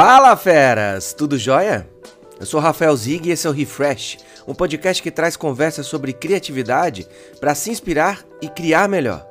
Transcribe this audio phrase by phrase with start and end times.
[0.00, 1.12] Fala, feras!
[1.12, 1.84] Tudo jóia?
[2.38, 6.12] Eu sou Rafael Zig e esse é o Refresh, um podcast que traz conversas sobre
[6.12, 7.04] criatividade
[7.40, 9.26] para se inspirar e criar melhor.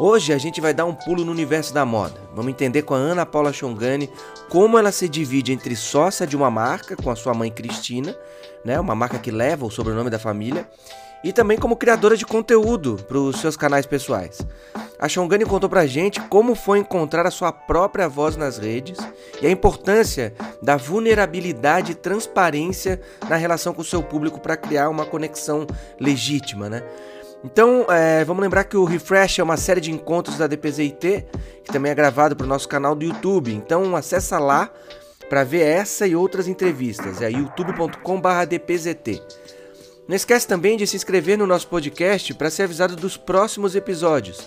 [0.00, 2.20] Hoje a gente vai dar um pulo no universo da moda.
[2.34, 4.10] Vamos entender com a Ana Paula Chongani
[4.48, 8.12] como ela se divide entre sócia de uma marca com a sua mãe Cristina,
[8.64, 10.68] né, uma marca que leva o sobrenome da família,
[11.22, 14.40] e também como criadora de conteúdo para os seus canais pessoais.
[14.98, 18.98] A Shongani contou pra gente como foi encontrar a sua própria voz nas redes
[19.40, 24.88] e a importância da vulnerabilidade e transparência na relação com o seu público para criar
[24.88, 25.66] uma conexão
[25.98, 26.82] legítima, né?
[27.42, 31.24] Então, é, vamos lembrar que o Refresh é uma série de encontros da DPZIT,
[31.64, 33.54] que também é gravado para o nosso canal do YouTube.
[33.54, 34.70] Então, acessa lá
[35.30, 37.22] para ver essa e outras entrevistas.
[37.22, 39.22] É youtube.com/dpzt.
[40.10, 44.40] Não esquece também de se inscrever no nosso podcast para ser avisado dos próximos episódios.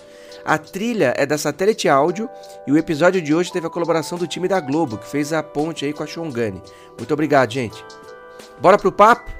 [0.44, 2.28] A trilha é da Satélite Áudio
[2.66, 5.42] e o episódio de hoje teve a colaboração do time da Globo, que fez a
[5.42, 6.62] ponte aí com a Shongani.
[6.98, 7.82] Muito obrigado, gente.
[8.60, 9.32] Bora pro papo?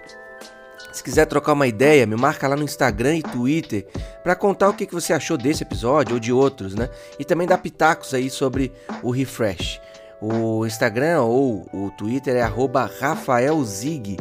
[0.94, 3.86] Se quiser trocar uma ideia, me marca lá no Instagram e Twitter
[4.22, 6.88] para contar o que você achou desse episódio ou de outros, né?
[7.18, 9.78] E também dar pitacos aí sobre o Refresh.
[10.22, 12.50] O Instagram ou o Twitter é
[12.98, 14.16] @rafaelzig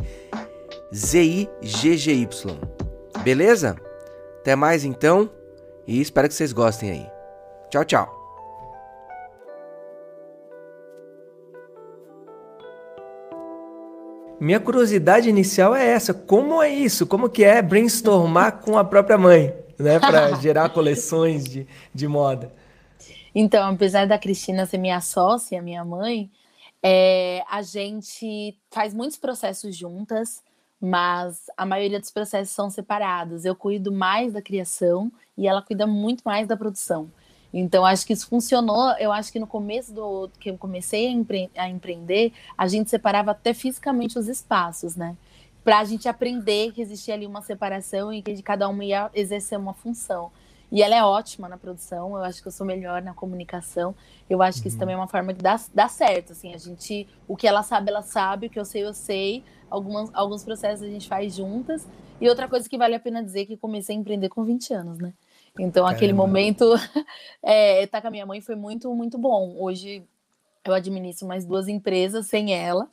[0.94, 2.60] Z-I-G-G-Y.
[3.24, 3.76] Beleza?
[4.40, 5.30] Até mais então
[5.88, 7.12] e espero que vocês gostem aí.
[7.70, 8.24] Tchau, tchau.
[14.40, 17.08] Minha curiosidade inicial é essa: como é isso?
[17.08, 22.54] Como que é brainstormar com a própria mãe, né, para gerar coleções de, de moda?
[23.34, 26.30] Então, apesar da Cristina ser minha sócia, minha mãe,
[26.84, 30.44] é, a gente faz muitos processos juntas
[30.86, 33.46] mas a maioria dos processos são separados.
[33.46, 37.10] Eu cuido mais da criação e ela cuida muito mais da produção.
[37.54, 38.92] Então, acho que isso funcionou.
[39.00, 42.90] Eu acho que no começo do que eu comecei a, empre a empreender, a gente
[42.90, 45.16] separava até fisicamente os espaços, né?
[45.64, 49.58] Para a gente aprender que existia ali uma separação e que cada um ia exercer
[49.58, 50.34] uma função.
[50.74, 53.94] E ela é ótima na produção, eu acho que eu sou melhor na comunicação.
[54.28, 54.80] Eu acho que isso uhum.
[54.80, 57.92] também é uma forma de dar, dar certo, assim, a gente, o que ela sabe,
[57.92, 59.44] ela sabe, o que eu sei, eu sei.
[59.70, 61.88] Algumas, alguns processos a gente faz juntas.
[62.20, 64.74] E outra coisa que vale a pena dizer é que comecei a empreender com 20
[64.74, 65.14] anos, né?
[65.60, 65.92] Então, Caramba.
[65.92, 66.66] aquele momento,
[67.44, 69.56] é, tá com a minha mãe foi muito, muito bom.
[69.60, 70.04] Hoje
[70.66, 72.90] eu administro mais duas empresas sem ela,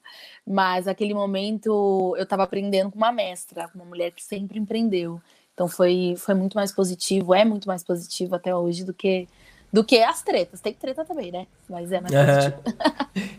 [0.46, 5.18] mas aquele momento eu estava aprendendo com uma mestra, uma mulher que sempre empreendeu.
[5.60, 9.28] Então foi, foi muito mais positivo, é muito mais positivo até hoje do que
[9.70, 10.58] do que as tretas.
[10.58, 11.46] Tem treta também, né?
[11.68, 12.62] Mas é mais positivo.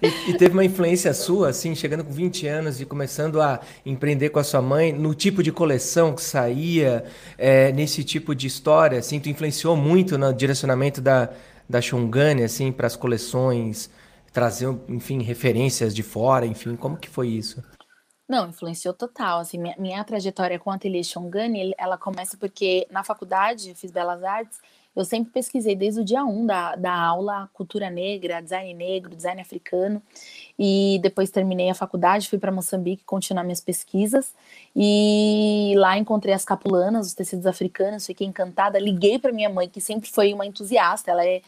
[0.04, 4.30] e, e, teve uma influência sua, assim, chegando com 20 anos e começando a empreender
[4.30, 7.06] com a sua mãe, no tipo de coleção que saía,
[7.40, 11.28] é, nesse tipo de história, assim, tu influenciou muito no direcionamento da,
[11.68, 13.90] da Shungani, assim, para as coleções,
[14.31, 17.62] trazer, enfim, referências de fora, enfim, como que foi isso?
[18.31, 19.40] Não, influenciou total.
[19.42, 23.92] Assim, minha, minha trajetória com o Ateliê Shongani, ela começa porque na faculdade, eu fiz
[23.92, 24.58] Belas Artes,
[24.96, 29.14] eu sempre pesquisei desde o dia 1 um da, da aula cultura negra, design negro,
[29.14, 30.02] design africano.
[30.58, 34.34] E depois terminei a faculdade, fui para Moçambique continuar minhas pesquisas.
[34.74, 38.80] E lá encontrei as capulanas, os tecidos africanos, fiquei encantada.
[38.80, 41.42] Liguei para minha mãe, que sempre foi uma entusiasta, ela é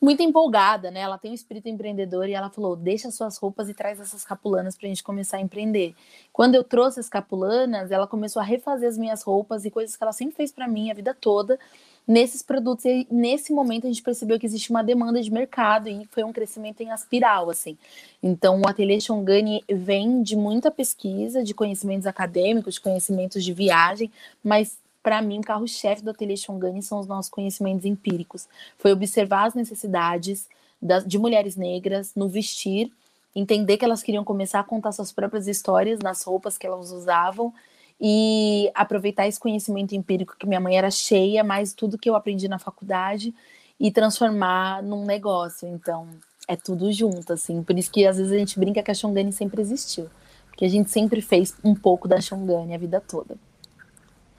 [0.00, 1.00] muito empolgada, né?
[1.00, 4.76] Ela tem um espírito empreendedor e ela falou: deixa suas roupas e traz essas capulanas
[4.76, 5.94] para a gente começar a empreender.
[6.32, 10.04] Quando eu trouxe as capulanas, ela começou a refazer as minhas roupas e coisas que
[10.04, 11.58] ela sempre fez para mim a vida toda
[12.06, 12.84] nesses produtos.
[12.84, 16.32] E nesse momento a gente percebeu que existe uma demanda de mercado e foi um
[16.32, 17.76] crescimento em aspiral, assim.
[18.22, 24.10] Então o Ateliê Shongani vem de muita pesquisa, de conhecimentos acadêmicos, de conhecimentos de viagem,
[24.44, 28.48] mas para mim, o carro-chefe do Ateliê Shongani são os nossos conhecimentos empíricos.
[28.76, 30.48] Foi observar as necessidades
[30.82, 32.90] das, de mulheres negras no vestir,
[33.32, 37.54] entender que elas queriam começar a contar suas próprias histórias nas roupas que elas usavam
[38.00, 42.48] e aproveitar esse conhecimento empírico que minha mãe era cheia, mais tudo que eu aprendi
[42.48, 43.32] na faculdade
[43.78, 45.68] e transformar num negócio.
[45.68, 46.08] Então,
[46.48, 47.62] é tudo junto, assim.
[47.62, 50.10] Por isso que às vezes a gente brinca que a Shongani sempre existiu.
[50.48, 53.36] Porque a gente sempre fez um pouco da Shongani a vida toda.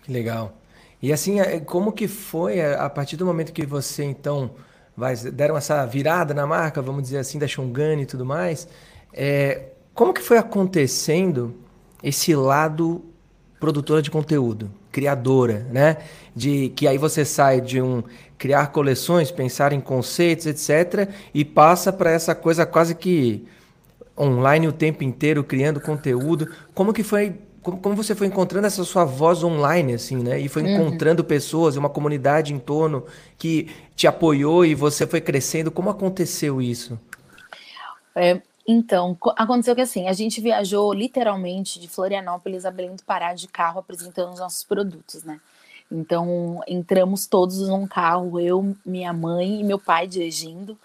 [0.07, 0.53] Que legal.
[1.01, 4.51] E assim, é, como que foi a partir do momento que você então
[4.95, 8.67] vai, deram essa virada na marca, vamos dizer assim, da Shongani e tudo mais,
[9.13, 11.55] é, como que foi acontecendo
[12.03, 13.03] esse lado
[13.59, 15.97] produtora de conteúdo, criadora, né?
[16.35, 18.03] De que aí você sai de um
[18.38, 23.47] criar coleções, pensar em conceitos, etc, e passa para essa coisa quase que
[24.17, 26.51] online o tempo inteiro criando conteúdo.
[26.73, 27.35] Como que foi
[27.67, 30.39] como, como você foi encontrando essa sua voz online, assim, né?
[30.39, 30.69] E foi uhum.
[30.69, 31.27] encontrando uhum.
[31.27, 33.05] pessoas, uma comunidade em torno
[33.37, 35.69] que te apoiou e você foi crescendo.
[35.69, 36.97] Como aconteceu isso?
[38.15, 43.33] É, Então, aconteceu que assim, a gente viajou literalmente de Florianópolis a Belém do Pará
[43.33, 45.39] de carro apresentando os nossos produtos, né?
[45.91, 50.77] Então, entramos todos num carro, eu, minha mãe e meu pai dirigindo.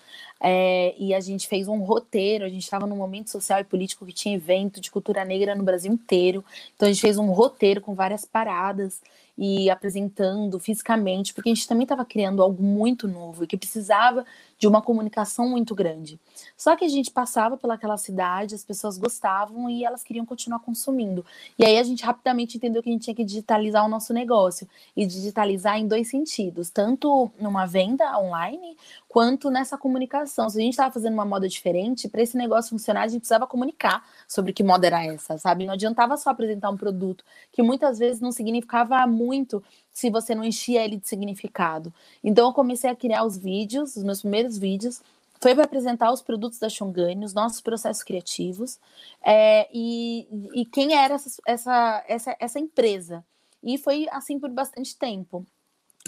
[0.44, 2.44] É, e a gente fez um roteiro.
[2.44, 5.62] A gente estava num momento social e político que tinha evento de cultura negra no
[5.62, 6.44] Brasil inteiro.
[6.74, 9.00] Então a gente fez um roteiro com várias paradas
[9.38, 14.26] e apresentando fisicamente, porque a gente também estava criando algo muito novo e que precisava
[14.62, 16.20] de uma comunicação muito grande.
[16.56, 21.26] Só que a gente passava pelaquela cidade, as pessoas gostavam e elas queriam continuar consumindo.
[21.58, 24.68] E aí a gente rapidamente entendeu que a gente tinha que digitalizar o nosso negócio
[24.96, 28.76] e digitalizar em dois sentidos, tanto numa venda online
[29.08, 30.48] quanto nessa comunicação.
[30.48, 33.48] Se a gente estava fazendo uma moda diferente, para esse negócio funcionar, a gente precisava
[33.48, 35.66] comunicar sobre que moda era essa, sabe?
[35.66, 39.60] Não adiantava só apresentar um produto que muitas vezes não significava muito
[39.92, 41.92] se você não enchia ele de significado.
[42.22, 45.02] Então eu comecei a criar os vídeos, os meus primeiros vídeos,
[45.40, 48.78] foi para apresentar os produtos da Shongani, os nossos processos criativos
[49.20, 53.24] é, e, e, quem era essa, essa, essa, essa empresa.
[53.62, 55.44] E foi assim por bastante tempo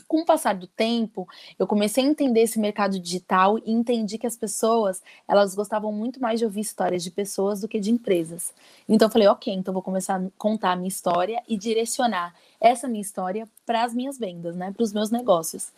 [0.06, 1.26] com o passar do tempo,
[1.58, 6.20] eu comecei a entender esse mercado digital e entendi que as pessoas, elas gostavam muito
[6.20, 8.52] mais de ouvir histórias de pessoas do que de empresas.
[8.88, 12.88] Então eu falei, ok, então vou começar a contar a minha história e direcionar essa
[12.88, 15.72] minha história para as minhas vendas, né, para os meus negócios.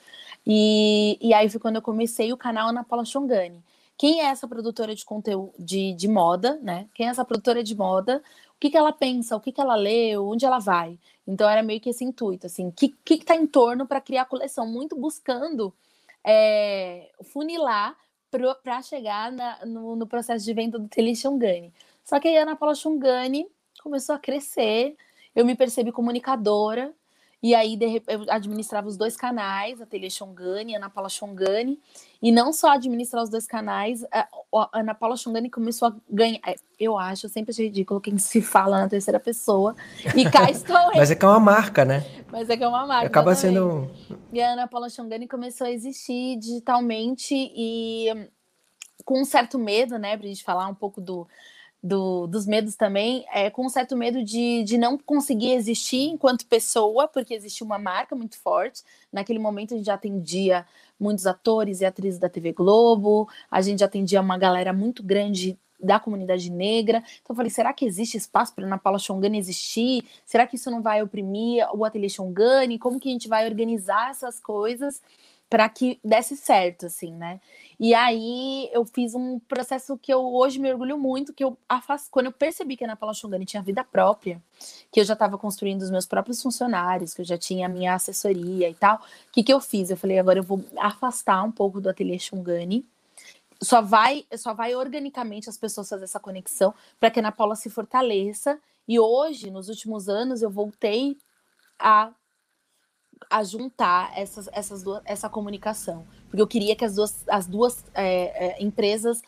[0.46, 3.62] E, e aí foi quando eu comecei o canal Ana Paula Chongani.
[3.98, 6.88] Quem é essa produtora de conteúdo de, de moda, né?
[6.94, 8.22] Quem é essa produtora de moda?
[8.54, 9.36] O que, que ela pensa?
[9.36, 10.16] O que, que ela lê?
[10.18, 10.98] Onde ela vai?
[11.26, 14.26] Então era meio que esse intuito, assim, o que está em torno para criar a
[14.26, 15.74] coleção, muito buscando
[16.24, 17.96] é, funilar
[18.62, 21.72] para chegar na, no, no, processo de venda do Tele Xongani.
[22.04, 23.46] Só que a Ana Paula Xongani
[23.82, 24.96] começou a crescer,
[25.34, 26.92] eu me percebi comunicadora,
[27.42, 27.78] e aí
[28.08, 31.78] eu administrava os dois canais, a Tele Xongani, a Ana Paula Xongani,
[32.22, 34.26] e não só administrar os dois canais, a
[34.72, 36.40] Ana Paula Xongani começou a ganhar.
[36.46, 39.76] É, eu acho, eu sempre achei ridículo quem se fala na terceira pessoa.
[40.14, 40.96] E cá estou eu.
[40.96, 42.04] Mas é que é uma marca, né?
[42.32, 43.06] Mas é que é uma marca.
[43.06, 43.90] Acaba sendo.
[44.32, 48.06] E a Ana Paula Xongani começou a existir digitalmente e
[49.04, 51.28] com um certo medo, né, pra gente falar um pouco do,
[51.86, 56.46] do, dos medos também, é, com um certo medo de, de não conseguir existir enquanto
[56.46, 58.82] pessoa, porque existia uma marca muito forte.
[59.12, 60.66] Naquele momento a gente já atendia
[60.98, 66.00] muitos atores e atrizes da TV Globo, a gente atendia uma galera muito grande da
[66.00, 66.98] comunidade negra.
[67.22, 70.04] Então eu falei, será que existe espaço para Ana Paula Xongani existir?
[70.24, 72.78] Será que isso não vai oprimir o Ateliê Xongani?
[72.78, 75.02] Como que a gente vai organizar essas coisas
[75.48, 77.40] para que desse certo, assim, né?
[77.78, 82.10] E aí eu fiz um processo que eu hoje me orgulho muito, que eu afasto,
[82.10, 84.42] quando eu percebi que a Ana Paula Xongani tinha vida própria,
[84.90, 87.94] que eu já estava construindo os meus próprios funcionários, que eu já tinha a minha
[87.94, 89.90] assessoria e tal, o que, que eu fiz?
[89.90, 92.84] Eu falei, agora eu vou afastar um pouco do ateliê Xongani,
[93.62, 97.54] só vai, só vai organicamente as pessoas fazer essa conexão para que a Ana Paula
[97.54, 98.58] se fortaleça.
[98.86, 101.16] E hoje, nos últimos anos, eu voltei
[101.78, 102.12] a
[103.30, 106.04] a juntar essas, essas duas, essa comunicação.
[106.28, 109.22] Porque eu queria que as duas, as duas é, é, empresas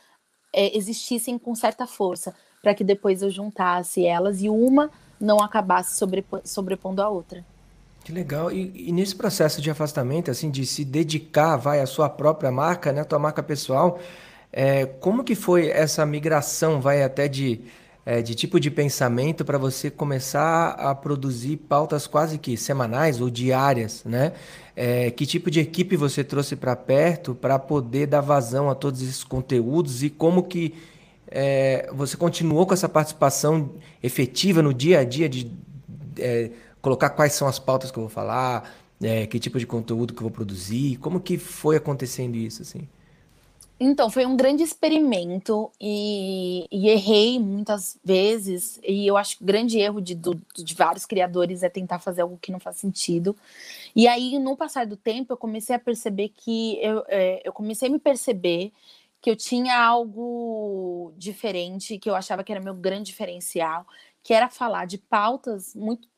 [0.52, 4.90] é, existissem com certa força, para que depois eu juntasse elas e uma
[5.20, 7.44] não acabasse sobrepo, sobrepondo a outra.
[8.04, 8.50] Que legal.
[8.50, 12.92] E, e, nesse processo de afastamento, assim, de se dedicar, vai, à sua própria marca,
[12.92, 13.98] né, a tua marca pessoal,
[14.52, 17.60] é, como que foi essa migração, vai, até de
[18.08, 23.28] é, de tipo de pensamento para você começar a produzir pautas quase que semanais ou
[23.28, 24.32] diárias, né?
[24.74, 29.02] É, que tipo de equipe você trouxe para perto para poder dar vazão a todos
[29.02, 30.74] esses conteúdos e como que
[31.30, 33.72] é, você continuou com essa participação
[34.02, 35.52] efetiva no dia a dia de
[36.18, 36.50] é,
[36.80, 40.20] colocar quais são as pautas que eu vou falar, é, que tipo de conteúdo que
[40.20, 42.88] eu vou produzir, como que foi acontecendo isso assim?
[43.80, 48.80] Então, foi um grande experimento e, e, errei muitas vezes.
[48.82, 52.38] E eu acho que o grande erro de, de vários criadores é tentar fazer algo
[52.42, 53.36] que não faz sentido.
[53.94, 57.88] E aí, no passar do tempo, eu comecei a perceber que eu, é, eu comecei
[57.88, 58.72] a me perceber
[59.20, 63.86] que eu tinha algo diferente, que eu achava que era meu grande diferencial,
[64.22, 66.08] que era falar de pautas muito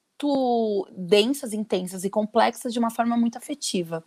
[0.97, 4.05] densas, intensas e complexas de uma forma muito afetiva.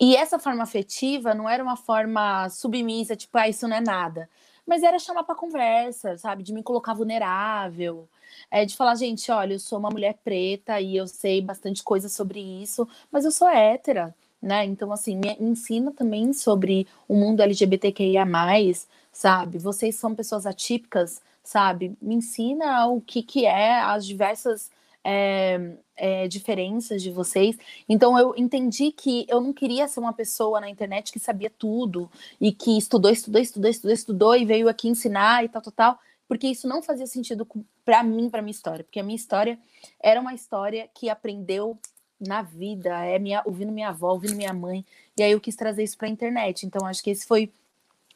[0.00, 4.28] E essa forma afetiva não era uma forma submissa, tipo, ah, isso não é nada.
[4.66, 6.42] Mas era chamar para conversa, sabe?
[6.42, 8.08] De me colocar vulnerável.
[8.50, 12.08] É, de falar, gente, olha, eu sou uma mulher preta e eu sei bastante coisa
[12.08, 14.64] sobre isso, mas eu sou hétera, né?
[14.64, 18.24] Então, assim, me ensina também sobre o mundo LGBTQIA,
[19.12, 19.58] sabe?
[19.58, 21.96] Vocês são pessoas atípicas, sabe?
[22.02, 24.70] Me ensina o que, que é as diversas
[25.04, 27.56] é, é, diferenças de vocês.
[27.88, 32.10] Então eu entendi que eu não queria ser uma pessoa na internet que sabia tudo
[32.40, 35.98] e que estudou, estudou, estudou, estudou, estudou e veio aqui ensinar e tal, tal, tal,
[36.26, 37.46] porque isso não fazia sentido
[37.84, 39.58] para mim, para minha história, porque a minha história
[40.02, 41.78] era uma história que aprendeu
[42.18, 44.84] na vida, é minha, ouvindo minha avó, ouvindo minha mãe,
[45.16, 46.64] e aí eu quis trazer isso para a internet.
[46.64, 47.52] Então acho que esse foi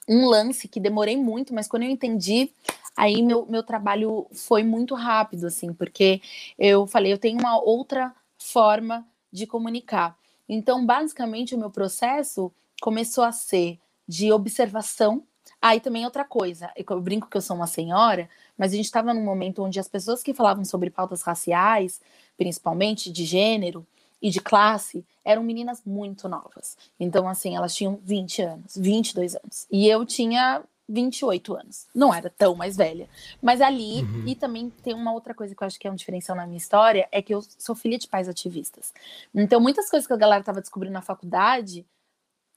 [0.08, 2.50] um lance que demorei muito, mas quando eu entendi,
[2.98, 6.20] aí meu, meu trabalho foi muito rápido, assim, porque
[6.58, 10.18] eu falei, eu tenho uma outra forma de comunicar.
[10.48, 15.22] Então, basicamente, o meu processo começou a ser de observação.
[15.62, 18.86] Aí ah, também outra coisa, eu brinco que eu sou uma senhora, mas a gente
[18.86, 22.00] estava num momento onde as pessoas que falavam sobre pautas raciais,
[22.36, 23.86] principalmente de gênero,
[24.20, 26.76] e de classe eram meninas muito novas.
[26.98, 29.66] Então, assim, elas tinham 20 anos, 22 anos.
[29.70, 31.86] E eu tinha 28 anos.
[31.94, 33.08] Não era tão mais velha.
[33.42, 34.24] Mas ali, uhum.
[34.26, 36.56] e também tem uma outra coisa que eu acho que é um diferencial na minha
[36.56, 38.92] história, é que eu sou filha de pais ativistas.
[39.34, 41.84] Então, muitas coisas que a galera tava descobrindo na faculdade,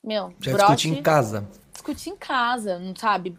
[0.03, 1.49] meu, já brote, discuti em casa.
[1.73, 3.37] Discuti em casa, não sabe?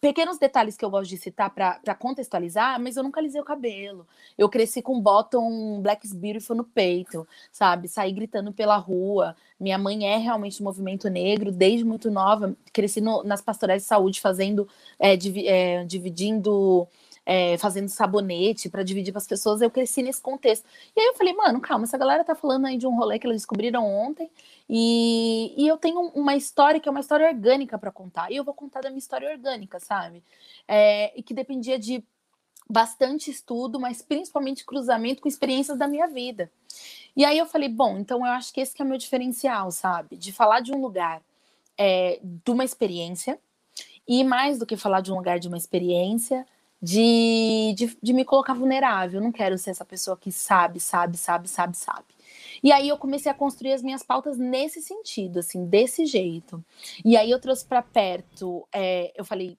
[0.00, 4.06] Pequenos detalhes que eu gosto de citar para contextualizar, mas eu nunca alisei o cabelo.
[4.36, 7.88] Eu cresci com bottom Black Beautiful no peito, sabe?
[7.88, 9.34] Saí gritando pela rua.
[9.58, 12.56] Minha mãe é realmente do movimento negro, desde muito nova.
[12.72, 16.86] Cresci no, nas pastorais de saúde, fazendo, é, div, é, dividindo
[17.26, 20.64] é, fazendo sabonete para dividir para as pessoas, eu cresci nesse contexto.
[20.94, 23.26] E aí eu falei, mano, calma, essa galera tá falando aí de um rolê que
[23.26, 24.30] eles descobriram ontem,
[24.70, 28.44] e, e eu tenho uma história que é uma história orgânica para contar, e eu
[28.44, 30.22] vou contar da minha história orgânica, sabe?
[30.68, 32.02] É, e que dependia de
[32.68, 36.50] bastante estudo, mas principalmente cruzamento com experiências da minha vida.
[37.16, 39.70] E aí eu falei, bom, então eu acho que esse que é o meu diferencial,
[39.70, 40.16] sabe?
[40.16, 41.22] De falar de um lugar,
[41.76, 43.38] é, de uma experiência,
[44.06, 46.46] e mais do que falar de um lugar de uma experiência,
[46.82, 49.20] de, de, de me colocar vulnerável.
[49.20, 52.04] Eu não quero ser essa pessoa que sabe, sabe, sabe, sabe, sabe.
[52.62, 56.64] E aí eu comecei a construir as minhas pautas nesse sentido, assim, desse jeito.
[57.04, 59.58] E aí eu trouxe para perto, é, eu falei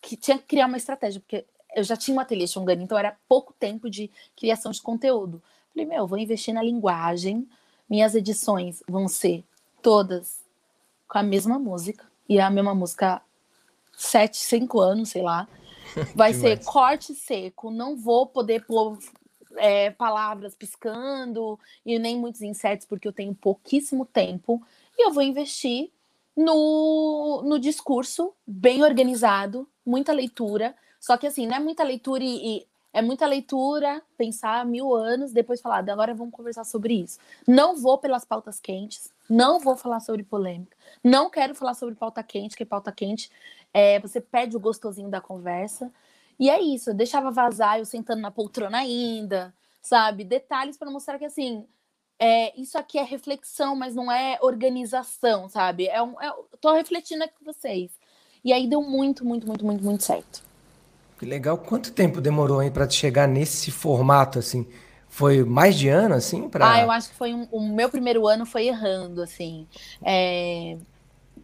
[0.00, 1.44] que tinha que criar uma estratégia, porque
[1.74, 5.42] eu já tinha um ateliê Xongani, então era pouco tempo de criação de conteúdo.
[5.72, 7.48] Falei, meu, vou investir na linguagem,
[7.88, 9.42] minhas edições vão ser
[9.82, 10.44] todas
[11.08, 13.20] com a mesma música, e a mesma música
[13.96, 15.48] sete, cinco anos, sei lá.
[16.14, 18.98] Vai ser corte seco, não vou poder pôr
[19.56, 24.62] é, palavras piscando e nem muitos insetos, porque eu tenho pouquíssimo tempo.
[24.98, 25.90] E eu vou investir
[26.36, 30.74] no, no discurso bem organizado, muita leitura.
[31.00, 35.32] Só que assim, não é muita leitura e, e é muita leitura, pensar mil anos,
[35.32, 37.18] depois falar, agora vamos conversar sobre isso.
[37.46, 42.22] Não vou pelas pautas quentes, não vou falar sobre polêmica, não quero falar sobre pauta
[42.22, 43.30] quente, que pauta quente
[43.72, 45.90] é, você perde o gostosinho da conversa.
[46.38, 50.24] E é isso, eu deixava vazar, eu sentando na poltrona ainda, sabe?
[50.24, 51.66] Detalhes para mostrar que assim,
[52.18, 55.86] é, isso aqui é reflexão, mas não é organização, sabe?
[55.88, 57.90] É um, é, tô refletindo aqui com vocês.
[58.44, 60.42] E aí deu muito, muito, muito, muito, muito certo.
[61.18, 61.56] Que legal.
[61.58, 64.66] Quanto tempo demorou aí para chegar nesse formato assim?
[65.14, 66.48] Foi mais de ano, assim?
[66.48, 66.72] Pra...
[66.72, 69.64] Ah, eu acho que foi um, o meu primeiro ano foi errando, assim.
[70.04, 70.76] É,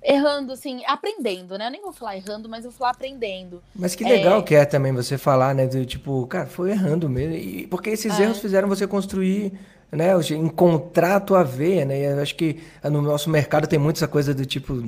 [0.02, 1.68] errando, assim, aprendendo, né?
[1.68, 3.62] Eu nem vou falar errando, mas eu vou falar aprendendo.
[3.72, 4.42] Mas que legal é...
[4.42, 5.68] que é também você falar, né?
[5.68, 7.36] Do tipo, cara, foi errando mesmo.
[7.36, 8.24] E, porque esses é.
[8.24, 9.52] erros fizeram você construir,
[9.92, 10.08] né?
[10.32, 12.00] Encontrar a tua veia, né?
[12.00, 14.82] E eu acho que no nosso mercado tem muito essa coisa do tipo,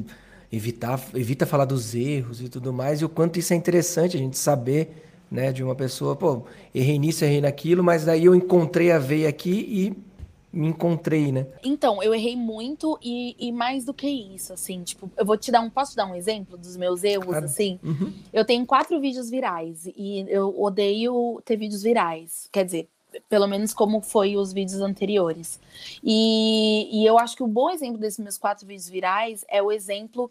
[0.50, 3.00] evitar, evita falar dos erros e tudo mais.
[3.00, 5.50] E o quanto isso é interessante a gente saber, né?
[5.50, 9.50] De uma pessoa, pô, errei nisso, errei naquilo, mas daí eu encontrei a veia aqui
[9.50, 10.12] e
[10.52, 11.46] me encontrei, né?
[11.64, 15.50] Então, eu errei muito e, e, mais do que isso, assim, tipo, eu vou te
[15.50, 17.46] dar um, posso te dar um exemplo dos meus erros, claro.
[17.46, 17.80] assim?
[17.82, 18.12] Uhum.
[18.30, 22.90] Eu tenho quatro vídeos virais e eu odeio ter vídeos virais, quer dizer,
[23.30, 25.58] pelo menos como foi os vídeos anteriores.
[26.04, 29.62] E, e eu acho que o um bom exemplo desses meus quatro vídeos virais é
[29.62, 30.30] o exemplo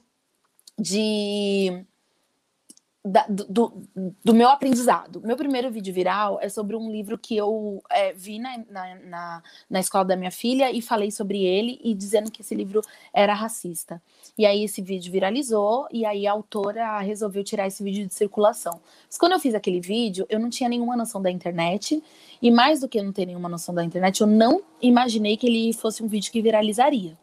[0.79, 1.83] de
[3.03, 3.73] da, do,
[4.23, 5.21] do, meu aprendizado.
[5.21, 9.79] Meu primeiro vídeo viral é sobre um livro que eu é, vi na, na, na,
[9.79, 12.79] escola da minha filha e falei sobre ele e dizendo que esse livro
[13.11, 13.99] era racista.
[14.37, 18.79] E aí esse vídeo viralizou e aí a autora resolveu tirar esse vídeo de circulação.
[19.07, 22.03] Mas quando eu fiz aquele vídeo, eu não tinha nenhuma noção da internet
[22.39, 25.47] e mais do que eu não ter nenhuma noção da internet, eu não imaginei que
[25.47, 27.17] ele fosse um vídeo que viralizaria.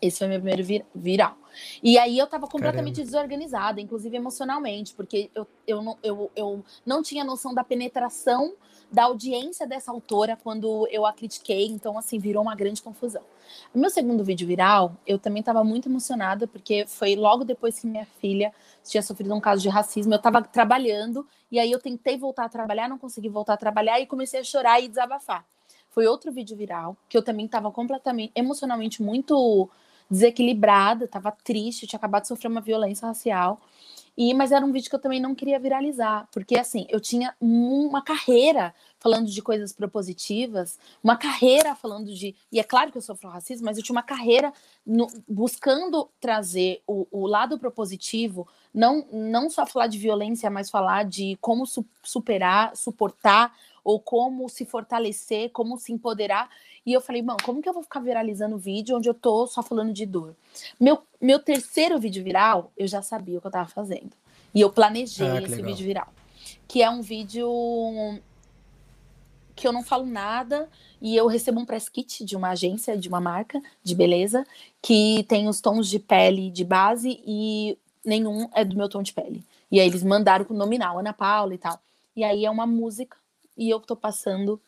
[0.00, 1.36] Esse foi meu primeiro vir viral.
[1.82, 3.10] E aí eu estava completamente Caramba.
[3.10, 8.54] desorganizada, inclusive emocionalmente, porque eu, eu, não, eu, eu não tinha noção da penetração
[8.90, 13.22] da audiência dessa autora quando eu a critiquei, então assim, virou uma grande confusão.
[13.74, 17.86] O meu segundo vídeo viral, eu também estava muito emocionada, porque foi logo depois que
[17.86, 18.52] minha filha
[18.82, 22.48] tinha sofrido um caso de racismo, eu estava trabalhando, e aí eu tentei voltar a
[22.48, 25.44] trabalhar, não consegui voltar a trabalhar, e comecei a chorar e desabafar.
[25.90, 29.68] Foi outro vídeo viral, que eu também estava completamente, emocionalmente muito
[30.10, 33.60] desequilibrada, estava triste, tinha acabado de sofrer uma violência racial.
[34.16, 37.36] E, mas era um vídeo que eu também não queria viralizar, porque assim, eu tinha
[37.40, 42.34] uma carreira falando de coisas propositivas, uma carreira falando de.
[42.50, 44.52] E é claro que eu sofro racismo, mas eu tinha uma carreira
[44.84, 51.04] no, buscando trazer o, o, lado propositivo, não, não só falar de violência, mas falar
[51.04, 53.54] de como su, superar, suportar,
[53.88, 56.50] ou como se fortalecer, como se empoderar.
[56.84, 59.62] E eu falei, mano, como que eu vou ficar viralizando vídeo onde eu tô só
[59.62, 60.36] falando de dor?
[60.78, 64.10] Meu, meu terceiro vídeo viral, eu já sabia o que eu tava fazendo.
[64.54, 65.70] E eu planejei ah, esse legal.
[65.70, 66.08] vídeo viral.
[66.68, 67.48] Que é um vídeo
[69.56, 70.68] que eu não falo nada
[71.00, 74.46] e eu recebo um press kit de uma agência, de uma marca de beleza,
[74.82, 79.14] que tem os tons de pele de base e nenhum é do meu tom de
[79.14, 79.42] pele.
[79.72, 81.80] E aí eles mandaram com o nominal, Ana Paula e tal.
[82.14, 83.16] E aí é uma música
[83.58, 84.60] e eu tô passando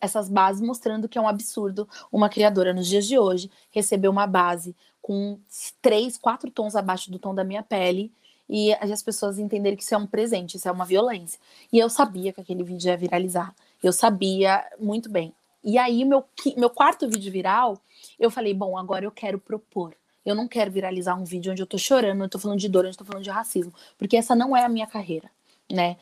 [0.00, 4.26] essas bases mostrando que é um absurdo uma criadora nos dias de hoje receber uma
[4.26, 5.38] base com
[5.80, 8.12] três, quatro tons abaixo do tom da minha pele
[8.48, 11.38] e as pessoas entenderem que isso é um presente, isso é uma violência.
[11.70, 13.54] E eu sabia que aquele vídeo ia viralizar.
[13.82, 15.34] Eu sabia muito bem.
[15.62, 16.24] E aí, meu,
[16.56, 17.78] meu quarto vídeo viral,
[18.18, 19.94] eu falei, bom, agora eu quero propor.
[20.24, 22.86] Eu não quero viralizar um vídeo onde eu tô chorando, eu tô falando de dor,
[22.86, 25.30] onde eu tô falando de racismo, porque essa não é a minha carreira
[25.70, 25.96] né?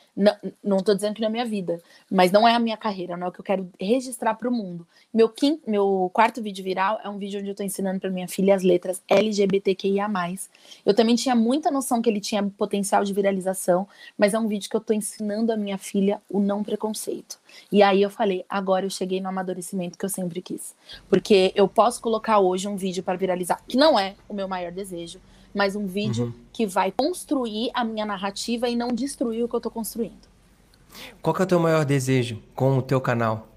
[0.62, 1.80] Não, tô dizendo que não é minha vida,
[2.10, 4.52] mas não é a minha carreira, não é o que eu quero registrar para o
[4.52, 4.86] mundo.
[5.12, 8.28] Meu, quinto, meu quarto vídeo viral é um vídeo onde eu tô ensinando para minha
[8.28, 10.06] filha as letras LGBTQIA.
[10.84, 14.70] Eu também tinha muita noção que ele tinha potencial de viralização, mas é um vídeo
[14.70, 17.38] que eu tô ensinando a minha filha o não preconceito.
[17.72, 20.74] E aí eu falei, agora eu cheguei no amadurecimento que eu sempre quis.
[21.08, 24.70] Porque eu posso colocar hoje um vídeo para viralizar, que não é o meu maior
[24.70, 25.20] desejo,
[25.56, 26.32] mas um vídeo uhum.
[26.52, 30.28] que vai construir a minha narrativa e não destruir o que eu estou construindo.
[31.22, 33.48] Qual que é o teu maior desejo com o teu canal?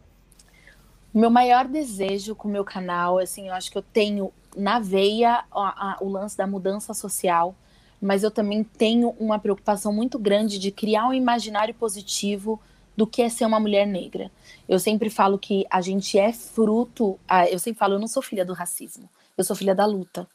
[1.13, 4.79] O meu maior desejo com o meu canal, assim, eu acho que eu tenho na
[4.79, 7.53] veia a, a, o lance da mudança social,
[8.01, 12.62] mas eu também tenho uma preocupação muito grande de criar um imaginário positivo
[12.95, 14.31] do que é ser uma mulher negra.
[14.69, 17.19] Eu sempre falo que a gente é fruto,
[17.51, 20.25] eu sempre falo, eu não sou filha do racismo, eu sou filha da luta.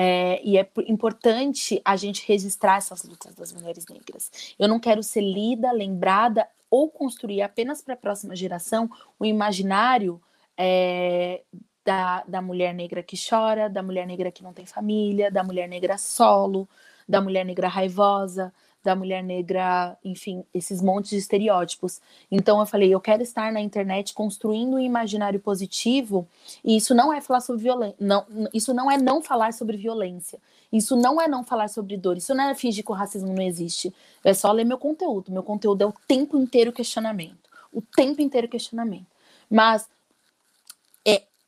[0.00, 4.54] É, e é importante a gente registrar essas lutas das mulheres negras.
[4.56, 10.22] Eu não quero ser lida, lembrada ou construir apenas para a próxima geração o imaginário
[10.56, 11.42] é,
[11.84, 15.68] da, da mulher negra que chora, da mulher negra que não tem família, da mulher
[15.68, 16.68] negra solo,
[17.08, 18.54] da mulher negra raivosa,
[18.88, 22.00] da mulher negra, enfim, esses montes de estereótipos.
[22.30, 26.26] Então eu falei, eu quero estar na internet construindo um imaginário positivo,
[26.64, 28.24] e isso não é falar sobre violência, não,
[28.54, 30.38] isso não é não falar sobre violência.
[30.70, 33.42] Isso não é não falar sobre dor, isso não é fingir que o racismo não
[33.42, 33.92] existe.
[34.22, 35.32] É só ler meu conteúdo.
[35.32, 37.48] Meu conteúdo é o tempo inteiro questionamento.
[37.72, 39.06] O tempo inteiro questionamento.
[39.50, 39.88] Mas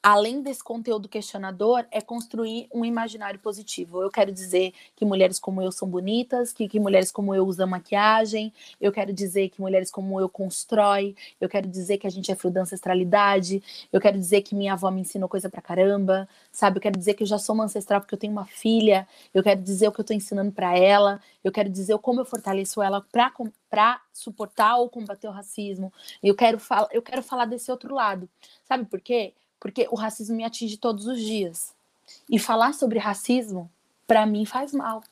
[0.03, 4.03] além desse conteúdo questionador, é construir um imaginário positivo.
[4.03, 7.67] Eu quero dizer que mulheres como eu são bonitas, que, que mulheres como eu usam
[7.67, 12.33] maquiagem, eu quero dizer que mulheres como eu constrói, eu quero dizer que a gente
[12.33, 16.27] é fruto da ancestralidade, eu quero dizer que minha avó me ensinou coisa pra caramba,
[16.51, 16.79] sabe?
[16.79, 19.43] Eu quero dizer que eu já sou uma ancestral porque eu tenho uma filha, eu
[19.43, 22.81] quero dizer o que eu tô ensinando para ela, eu quero dizer como eu fortaleço
[22.83, 23.33] ela pra,
[23.69, 25.93] pra suportar ou combater o racismo.
[26.23, 26.59] Eu quero,
[26.91, 28.29] eu quero falar desse outro lado.
[28.65, 29.35] Sabe por quê?
[29.61, 31.75] Porque o racismo me atinge todos os dias.
[32.29, 33.71] E falar sobre racismo,
[34.07, 35.05] para mim, faz mal.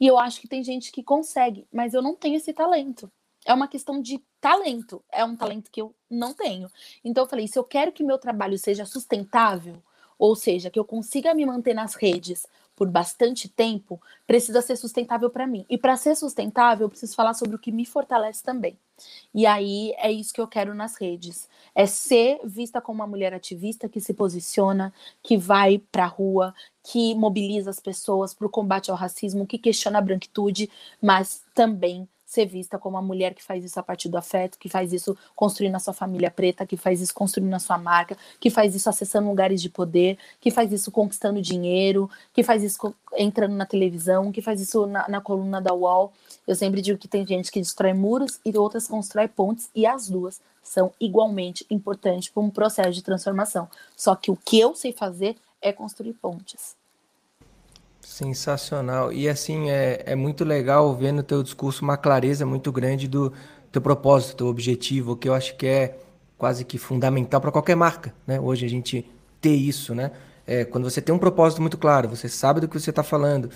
[0.00, 3.10] E eu acho que tem gente que consegue, mas eu não tenho esse talento.
[3.44, 5.02] É uma questão de talento.
[5.12, 6.68] É um talento que eu não tenho.
[7.04, 9.82] Então eu falei: se eu quero que meu trabalho seja sustentável,
[10.18, 12.46] ou seja, que eu consiga me manter nas redes
[12.80, 15.66] por bastante tempo, precisa ser sustentável para mim.
[15.68, 18.78] E para ser sustentável, eu preciso falar sobre o que me fortalece também.
[19.34, 21.46] E aí é isso que eu quero nas redes.
[21.74, 26.54] É ser vista como uma mulher ativista que se posiciona, que vai para a rua,
[26.82, 30.70] que mobiliza as pessoas para o combate ao racismo, que questiona a branquitude,
[31.02, 34.68] mas também ser vista como uma mulher que faz isso a partir do afeto, que
[34.68, 38.48] faz isso construindo a sua família preta, que faz isso construindo a sua marca, que
[38.48, 43.56] faz isso acessando lugares de poder, que faz isso conquistando dinheiro, que faz isso entrando
[43.56, 46.12] na televisão, que faz isso na, na coluna da UOL.
[46.46, 50.08] Eu sempre digo que tem gente que destrói muros e outras constrói pontes, e as
[50.08, 53.68] duas são igualmente importantes para um processo de transformação.
[53.96, 56.79] Só que o que eu sei fazer é construir pontes.
[58.00, 59.12] Sensacional.
[59.12, 63.32] E assim, é, é muito legal ver no teu discurso uma clareza muito grande do,
[63.70, 65.98] teu propósito, teu objetivo, que eu acho que é
[66.36, 68.40] quase que fundamental para qualquer marca, né?
[68.40, 69.08] Hoje a gente
[69.40, 70.10] ter isso, né?
[70.46, 73.50] É, quando você tem um propósito muito claro, você sabe do que você está falando,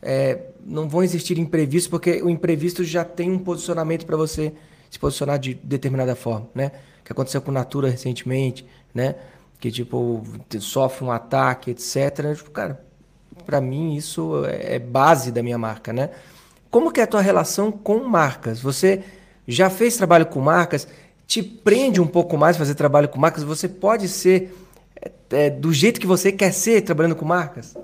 [0.00, 4.52] é, não vão existir imprevistos, porque o imprevisto já tem um posicionamento para você
[4.88, 6.72] se posicionar de determinada forma, né?
[7.04, 9.16] Que aconteceu com Natura recentemente, né?
[9.58, 10.22] Que, tipo,
[10.60, 12.36] sofre um ataque, etc.
[12.36, 12.84] Tipo, cara,
[13.48, 16.10] para mim isso é, é base da minha marca, né?
[16.70, 18.60] Como que é a tua relação com marcas?
[18.60, 19.02] Você
[19.46, 20.86] já fez trabalho com marcas?
[21.26, 23.42] Te prende um pouco mais fazer trabalho com marcas?
[23.42, 24.54] Você pode ser
[25.00, 27.74] é, é, do jeito que você quer ser trabalhando com marcas?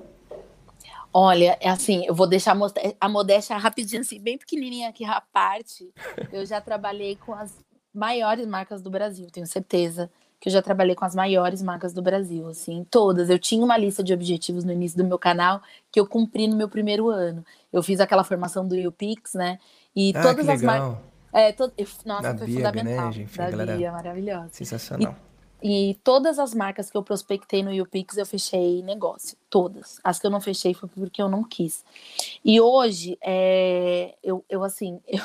[1.10, 2.54] Olha, é assim, eu vou deixar
[3.00, 5.90] a modéstia rapidinho, assim, bem pequenininha aqui à parte.
[6.30, 7.54] Eu já trabalhei com as
[7.94, 12.02] maiores marcas do Brasil, tenho certeza que eu já trabalhei com as maiores marcas do
[12.02, 13.30] Brasil, assim, todas.
[13.30, 16.56] Eu tinha uma lista de objetivos no início do meu canal que eu cumpri no
[16.56, 17.44] meu primeiro ano.
[17.72, 19.58] Eu fiz aquela formação do UPix, né?
[19.94, 20.98] E ah, todas as marcas.
[21.32, 21.72] É, to...
[22.04, 23.04] Nossa, da foi Bia fundamental.
[23.04, 23.76] Benege, enfim, da galera...
[23.76, 24.48] Bia, maravilhosa.
[24.52, 25.12] Sensacional.
[25.12, 25.34] E
[25.66, 29.98] e todas as marcas que eu prospectei no YouPix eu fechei negócio, todas.
[30.04, 31.82] As que eu não fechei foi porque eu não quis.
[32.44, 35.22] E hoje, é, eu, eu assim, eu,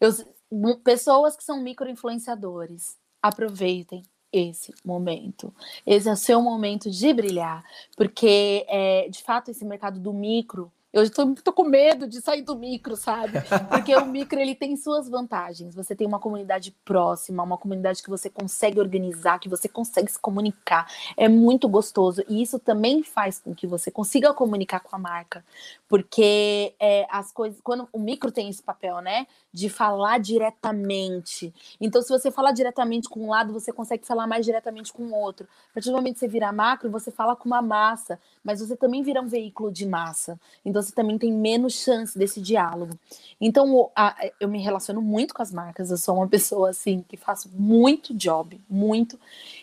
[0.00, 4.04] eu, pessoas que são micro-influenciadores, aproveitem
[4.34, 5.54] esse momento.
[5.86, 7.64] Esse é o seu momento de brilhar,
[7.96, 12.54] porque é, de fato esse mercado do micro eu tô, com medo de sair do
[12.54, 13.32] micro, sabe?
[13.68, 15.74] Porque o micro ele tem suas vantagens.
[15.74, 20.18] Você tem uma comunidade próxima, uma comunidade que você consegue organizar, que você consegue se
[20.20, 20.86] comunicar.
[21.16, 22.22] É muito gostoso.
[22.28, 25.44] E isso também faz com que você consiga comunicar com a marca.
[25.88, 27.60] Porque é, as coisas.
[27.60, 29.26] Quando o micro tem esse papel, né?
[29.54, 31.54] De falar diretamente.
[31.80, 35.14] Então, se você falar diretamente com um lado, você consegue falar mais diretamente com o
[35.14, 35.46] outro.
[35.70, 38.76] A partir do momento que você vira macro, você fala com uma massa, mas você
[38.76, 40.40] também vira um veículo de massa.
[40.64, 42.98] Então, você também tem menos chance desse diálogo.
[43.40, 47.16] Então, a, eu me relaciono muito com as marcas, eu sou uma pessoa assim que
[47.16, 49.18] faço muito job, muito,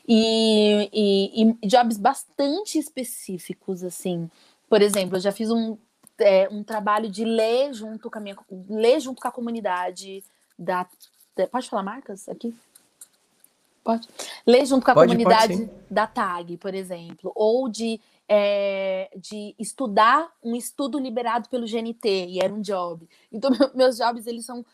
[0.07, 4.29] e, e, e jobs bastante específicos, assim.
[4.69, 5.77] Por exemplo, eu já fiz um,
[6.21, 8.37] é, um trabalho de ler junto com a minha
[8.69, 10.23] ler junto com a comunidade
[10.57, 10.87] da.
[11.51, 12.55] Pode falar marcas aqui?
[13.83, 14.07] Pode.
[14.45, 17.99] Ler junto com a pode, comunidade pode, da TAG, por exemplo, ou de
[18.33, 23.05] é, de estudar um estudo liberado pelo GNT, e era um job.
[23.29, 24.65] Então, meus jobs, eles são...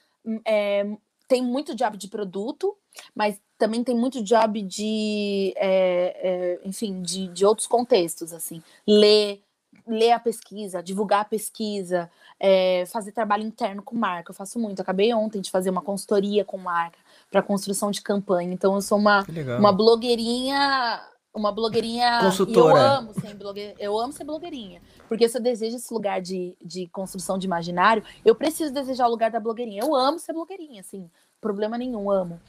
[0.46, 0.86] É,
[1.28, 2.78] tem muito job de produto,
[3.16, 8.62] mas também tem muito job de, é, é, enfim, de, de outros contextos, assim.
[8.88, 9.42] Ler,
[9.88, 14.32] ler a pesquisa, divulgar a pesquisa, é, fazer trabalho interno com marca.
[14.32, 14.82] Eu faço muito.
[14.82, 16.98] Acabei ontem de fazer uma consultoria com marca
[17.32, 18.54] para construção de campanha.
[18.54, 19.26] Então, eu sou uma,
[19.58, 21.02] uma blogueirinha
[21.38, 22.20] uma blogueirinha.
[22.22, 22.80] Consultora.
[22.80, 23.76] eu amo ser blogueirinha.
[23.80, 24.82] Eu amo ser blogueirinha.
[25.08, 29.12] Porque se eu desejo esse lugar de, de construção de imaginário, eu preciso desejar o
[29.12, 29.84] lugar da blogueirinha.
[29.84, 31.10] Eu amo ser blogueirinha, assim.
[31.40, 32.40] Problema nenhum, amo.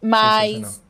[0.00, 0.84] Mas.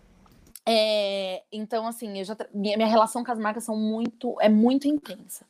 [0.69, 4.89] É, então, assim, eu já minha, minha relação com as marcas são muito, é muito
[4.89, 5.47] intensa.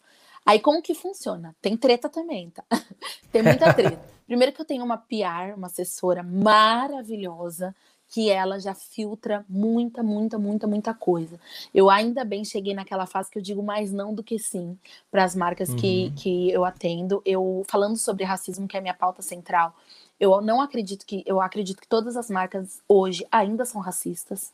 [0.46, 1.56] Aí, como que funciona?
[1.60, 2.64] Tem treta também, tá?
[3.32, 4.00] Tem muita treta.
[4.26, 7.74] Primeiro que eu tenho uma PR, uma assessora maravilhosa,
[8.08, 11.40] que ela já filtra muita, muita, muita, muita coisa.
[11.74, 14.78] Eu ainda bem cheguei naquela fase que eu digo mais não do que sim
[15.10, 15.76] para as marcas uhum.
[15.76, 17.20] que, que eu atendo.
[17.24, 19.74] Eu falando sobre racismo, que é a minha pauta central,
[20.18, 24.52] eu não acredito que eu acredito que todas as marcas hoje ainda são racistas.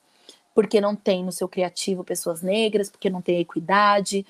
[0.55, 4.27] Porque não tem no seu criativo pessoas negras, porque não tem equidade,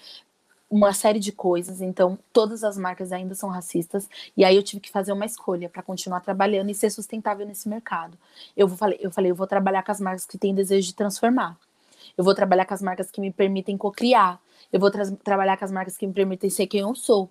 [0.72, 4.80] uma série de coisas, então todas as marcas ainda são racistas, e aí eu tive
[4.80, 8.16] que fazer uma escolha para continuar trabalhando e ser sustentável nesse mercado.
[8.56, 11.58] Eu, vou, eu falei, eu vou trabalhar com as marcas que têm desejo de transformar.
[12.16, 14.40] Eu vou trabalhar com as marcas que me permitem cocriar.
[14.72, 17.28] Eu vou tra trabalhar com as marcas que me permitem ser quem eu sou.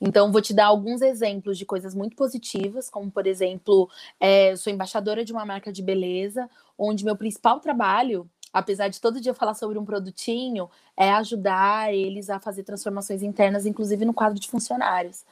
[0.00, 4.72] Então, vou te dar alguns exemplos de coisas muito positivas, como, por exemplo, é, sou
[4.72, 9.54] embaixadora de uma marca de beleza, onde meu principal trabalho apesar de todo dia falar
[9.54, 15.24] sobre um produtinho, é ajudar eles a fazer transformações internas, inclusive no quadro de funcionários.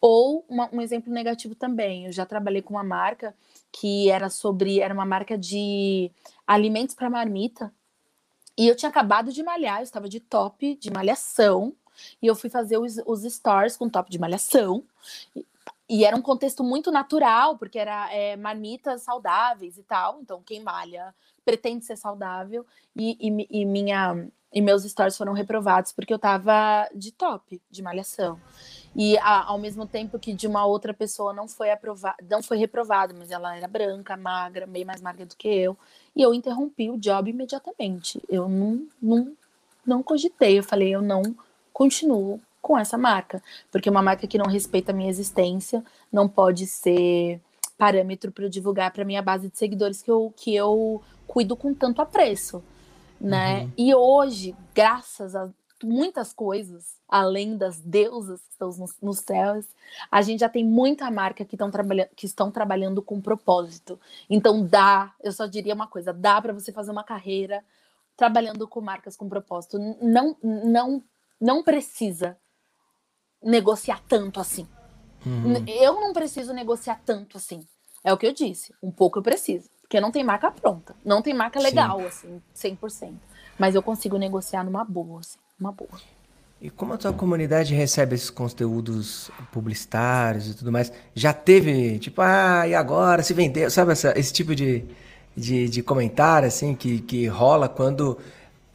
[0.00, 3.34] Ou uma, um exemplo negativo também, eu já trabalhei com uma marca
[3.72, 6.10] que era sobre, era uma marca de
[6.46, 7.72] alimentos para marmita,
[8.58, 11.74] e eu tinha acabado de malhar, eu estava de top de malhação,
[12.20, 14.84] e eu fui fazer os, os stores com top de malhação,
[15.88, 20.20] e era um contexto muito natural, porque era é, marmitas saudáveis e tal.
[20.20, 21.14] Então, quem malha
[21.46, 22.66] pretende ser saudável.
[22.94, 27.82] E, e, e, minha, e meus stories foram reprovados porque eu tava de top, de
[27.82, 28.38] malhação.
[28.94, 32.56] E a, ao mesmo tempo que de uma outra pessoa não foi aprovado, não foi
[32.58, 35.76] reprovado, mas ela era branca, magra, bem mais magra do que eu.
[36.14, 38.20] E eu interrompi o job imediatamente.
[38.28, 39.36] Eu não, não,
[39.86, 40.58] não cogitei.
[40.58, 41.22] Eu falei, eu não
[41.72, 46.66] continuo com essa marca, porque uma marca que não respeita a minha existência não pode
[46.66, 47.40] ser
[47.76, 51.74] parâmetro para eu divulgar para minha base de seguidores que eu, que eu cuido com
[51.74, 52.62] tanto apreço,
[53.20, 53.62] né?
[53.62, 53.72] Uhum.
[53.76, 55.50] E hoje, graças a
[55.84, 59.66] muitas coisas, além das deusas que estão nos, nos céus,
[60.10, 64.00] a gente já tem muita marca que, trabalha que estão trabalhando com propósito.
[64.28, 67.62] Então dá, eu só diria uma coisa, dá para você fazer uma carreira
[68.16, 69.78] trabalhando com marcas com propósito.
[70.00, 71.02] Não, não,
[71.40, 72.38] não precisa
[73.42, 74.66] negociar tanto assim.
[75.26, 75.64] Uhum.
[75.66, 77.66] Eu não preciso negociar tanto assim.
[78.04, 78.72] É o que eu disse.
[78.80, 79.68] Um pouco eu preciso.
[79.82, 80.94] Porque não tem marca pronta.
[81.04, 82.40] Não tem marca legal, Sim.
[82.54, 83.14] assim, 100%.
[83.58, 85.90] Mas eu consigo negociar numa boa, assim, uma boa.
[86.60, 90.92] E como a tua comunidade recebe esses conteúdos publicitários e tudo mais?
[91.14, 93.70] Já teve, tipo, ah, e agora se vendeu?
[93.70, 94.84] Sabe essa, esse tipo de,
[95.36, 98.18] de, de comentário, assim, que, que rola quando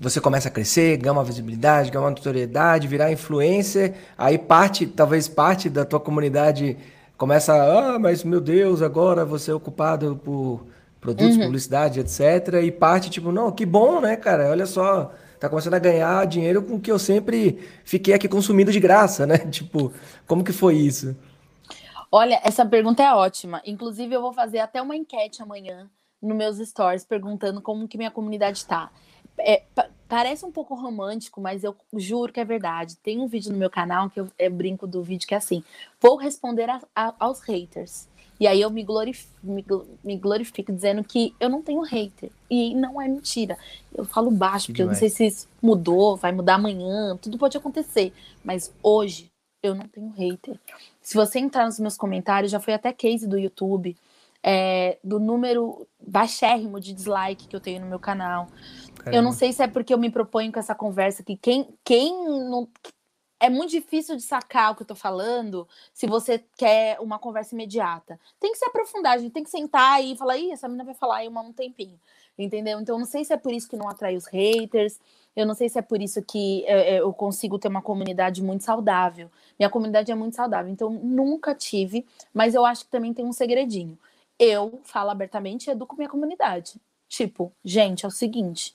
[0.01, 5.27] você começa a crescer, ganha uma visibilidade, ganha uma notoriedade, virar influencer, aí parte, talvez
[5.27, 6.75] parte da tua comunidade
[7.15, 10.65] começa, ah, mas meu Deus, agora você é ocupado por
[10.99, 11.43] produtos, uhum.
[11.43, 12.63] publicidade, etc.
[12.63, 14.49] E parte tipo, não, que bom, né, cara?
[14.49, 18.79] Olha só, tá começando a ganhar dinheiro com que eu sempre fiquei aqui consumindo de
[18.79, 19.37] graça, né?
[19.51, 19.93] Tipo,
[20.25, 21.15] como que foi isso?
[22.11, 23.61] Olha, essa pergunta é ótima.
[23.65, 25.87] Inclusive, eu vou fazer até uma enquete amanhã
[26.19, 28.91] nos meus stories perguntando como que minha comunidade está.
[29.37, 29.63] É,
[30.07, 32.97] parece um pouco romântico, mas eu juro que é verdade.
[32.97, 35.63] Tem um vídeo no meu canal que eu, eu brinco do vídeo que é assim:
[35.99, 38.09] vou responder a, a, aos haters.
[38.39, 39.63] E aí eu me glorifico, me,
[40.03, 42.31] me glorifico, dizendo que eu não tenho hater.
[42.49, 43.55] E não é mentira.
[43.93, 47.55] Eu falo baixo, porque eu não sei se isso mudou, vai mudar amanhã, tudo pode
[47.55, 48.11] acontecer.
[48.43, 50.59] Mas hoje eu não tenho hater.
[51.03, 53.95] Se você entrar nos meus comentários, já foi até case do YouTube
[54.43, 58.47] é, do número baixérrimo de dislike que eu tenho no meu canal.
[59.01, 59.17] Caramba.
[59.17, 62.13] Eu não sei se é porque eu me proponho com essa conversa que quem, quem
[62.49, 62.67] não.
[63.39, 67.55] É muito difícil de sacar o que eu tô falando se você quer uma conversa
[67.55, 68.19] imediata.
[68.39, 70.93] Tem que se aprofundar, a gente tem que sentar e falar, ih, essa menina vai
[70.93, 71.99] falar aí um tempinho.
[72.37, 72.79] Entendeu?
[72.79, 74.99] Então, não sei se é por isso que não atrai os haters,
[75.35, 78.43] eu não sei se é por isso que é, é, eu consigo ter uma comunidade
[78.43, 79.27] muito saudável.
[79.57, 83.33] Minha comunidade é muito saudável, então nunca tive, mas eu acho que também tem um
[83.33, 83.97] segredinho
[84.41, 86.81] eu falo abertamente e educo minha comunidade.
[87.07, 88.73] Tipo, gente, é o seguinte,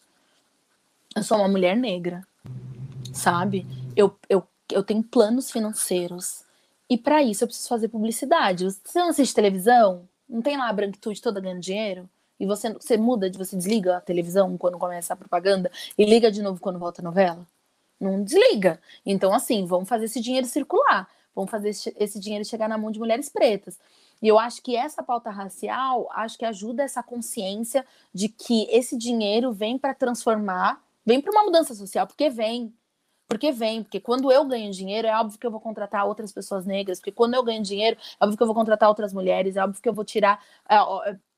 [1.16, 2.22] eu sou uma mulher negra,
[3.12, 3.66] sabe?
[3.96, 6.44] Eu, eu, eu tenho planos financeiros
[6.90, 8.66] e para isso eu preciso fazer publicidade.
[8.66, 10.07] Você não assiste televisão?
[10.29, 12.09] Não tem lá a branquitude toda ganhando dinheiro?
[12.38, 16.31] E você, você muda, de você desliga a televisão quando começa a propaganda e liga
[16.31, 17.46] de novo quando volta a novela?
[17.98, 18.79] Não desliga.
[19.05, 21.09] Então, assim, vamos fazer esse dinheiro circular.
[21.35, 23.79] Vamos fazer esse dinheiro chegar na mão de mulheres pretas.
[24.20, 28.98] E eu acho que essa pauta racial, acho que ajuda essa consciência de que esse
[28.98, 32.74] dinheiro vem para transformar, vem para uma mudança social, porque vem.
[33.28, 36.64] Porque vem, porque quando eu ganho dinheiro, é óbvio que eu vou contratar outras pessoas
[36.64, 39.64] negras, porque quando eu ganho dinheiro, é óbvio que eu vou contratar outras mulheres, é
[39.64, 40.76] óbvio que eu vou tirar é,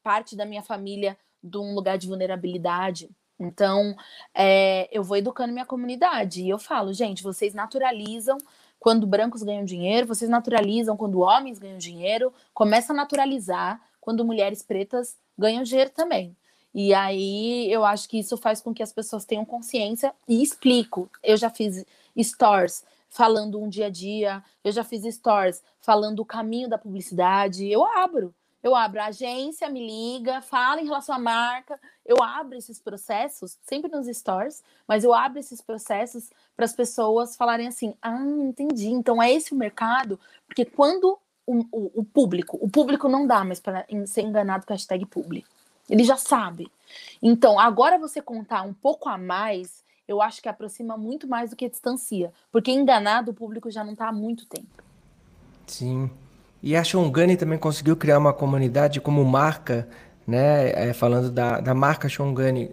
[0.03, 3.09] parte da minha família de um lugar de vulnerabilidade.
[3.39, 3.95] Então,
[4.35, 8.37] é, eu vou educando minha comunidade e eu falo, gente, vocês naturalizam
[8.79, 14.63] quando brancos ganham dinheiro, vocês naturalizam quando homens ganham dinheiro, começa a naturalizar quando mulheres
[14.63, 16.37] pretas ganham dinheiro também.
[16.75, 21.11] E aí eu acho que isso faz com que as pessoas tenham consciência e explico.
[21.23, 21.85] Eu já fiz
[22.19, 27.71] stores falando um dia a dia, eu já fiz stores falando o caminho da publicidade,
[27.71, 28.35] eu abro.
[28.61, 31.79] Eu abro a agência, me liga, fala em relação à marca.
[32.05, 37.37] Eu abro esses processos, sempre nos stores, mas eu abro esses processos para as pessoas
[37.37, 40.19] falarem assim: ah, entendi, então é esse o mercado.
[40.47, 44.73] Porque quando o, o, o público, o público não dá mais para ser enganado com
[44.73, 45.47] a hashtag publi.
[45.89, 46.71] Ele já sabe.
[47.23, 51.57] Então, agora você contar um pouco a mais, eu acho que aproxima muito mais do
[51.57, 52.33] que distancia.
[52.51, 54.83] Porque enganado o público já não está há muito tempo.
[55.67, 56.11] Sim.
[56.63, 59.89] E a Shongani também conseguiu criar uma comunidade como marca,
[60.27, 60.89] né?
[60.89, 62.71] É, falando da, da marca Shongani,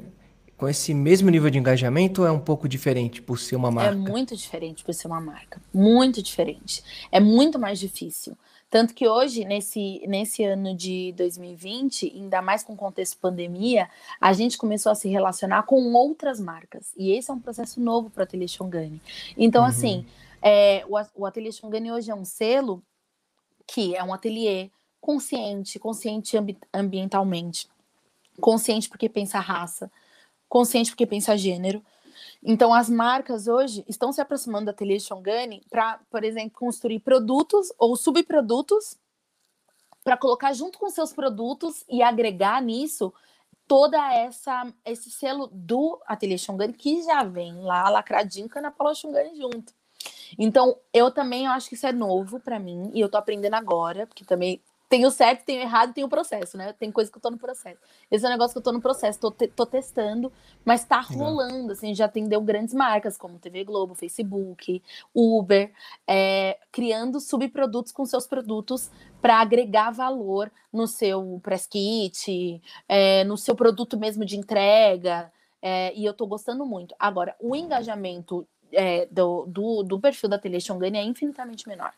[0.58, 3.72] com esse mesmo nível de engajamento ou é um pouco diferente por ser uma é
[3.72, 3.92] marca?
[3.92, 5.62] É muito diferente por ser uma marca.
[5.74, 6.84] Muito diferente.
[7.12, 8.38] É muito mais difícil.
[8.76, 14.34] Tanto que hoje, nesse, nesse ano de 2020, ainda mais com o contexto pandemia, a
[14.34, 16.92] gente começou a se relacionar com outras marcas.
[16.98, 19.02] E esse é um processo novo para o Ateliê Shongani.
[19.38, 19.70] Então, uhum.
[19.70, 20.06] assim,
[20.42, 22.84] é, o, o Ateliê Shongani hoje é um selo
[23.66, 27.70] que é um ateliê consciente, consciente ambi ambientalmente,
[28.42, 29.90] consciente porque pensa raça,
[30.50, 31.82] consciente porque pensa gênero.
[32.48, 37.74] Então, as marcas hoje estão se aproximando do ateliê Shongani para, por exemplo, construir produtos
[37.76, 38.96] ou subprodutos
[40.04, 43.12] para colocar junto com seus produtos e agregar nisso
[43.68, 48.72] toda essa esse selo do ateliê Shongani que já vem lá lacradinho com a Ana
[48.72, 49.74] Paula Shongani junto.
[50.38, 54.06] Então, eu também acho que isso é novo para mim e eu tô aprendendo agora,
[54.06, 56.74] porque também tem o certo, tem o errado, tem o processo, né?
[56.74, 57.80] Tem coisa que eu tô no processo.
[58.10, 60.32] Esse é um negócio que eu tô no processo, tô, te, tô testando,
[60.64, 64.82] mas tá rolando, assim, já atendeu grandes marcas como TV Globo, Facebook,
[65.14, 65.72] Uber,
[66.08, 73.38] é, criando subprodutos com seus produtos para agregar valor no seu press kit, é, no
[73.38, 76.94] seu produto mesmo de entrega, é, e eu tô gostando muito.
[77.00, 81.92] Agora, o engajamento é, do, do, do perfil da Telexongani é infinitamente menor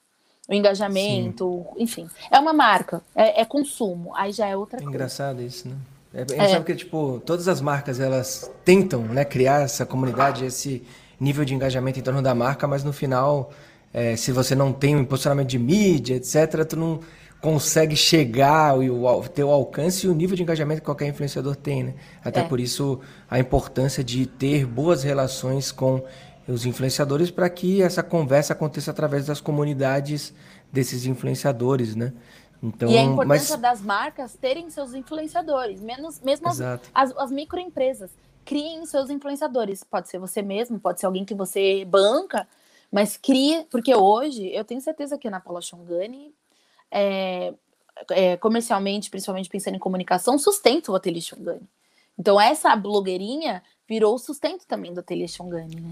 [0.47, 1.83] o engajamento, Sim.
[1.83, 2.09] enfim.
[2.31, 4.95] É uma marca, é, é, consumo, aí já é outra é coisa.
[4.95, 5.75] Engraçado isso, né?
[6.13, 10.45] É, a gente sabe que, tipo, todas as marcas, elas tentam, né, criar essa comunidade,
[10.45, 10.81] esse
[11.19, 13.51] nível de engajamento em torno da marca, mas no final,
[13.93, 16.99] é, se você não tem um posicionamento de mídia, etc., tu não
[17.41, 18.89] consegue chegar e
[19.29, 21.93] ter o alcance e o nível de engajamento que qualquer influenciador tem, né?
[22.23, 22.43] Até é.
[22.43, 26.03] por isso a importância de ter boas relações com
[26.47, 30.33] os influenciadores para que essa conversa aconteça através das comunidades
[30.71, 32.13] desses influenciadores, né?
[32.61, 33.61] Então, e a importância mas...
[33.61, 36.59] das marcas terem seus influenciadores, menos, mesmo as,
[36.93, 38.09] as, as, microempresas,
[38.43, 39.83] criem seus influenciadores.
[39.83, 42.47] Pode ser você mesmo, pode ser alguém que você banca,
[42.91, 46.33] mas crie, porque hoje eu tenho certeza que na Paula Chongani,
[46.89, 47.53] é,
[48.09, 51.67] é, comercialmente, principalmente pensando em comunicação, sustenta o Ateliê Chongani.
[52.17, 55.91] Então essa blogueirinha virou o sustento também do Ateliê Chongani, né?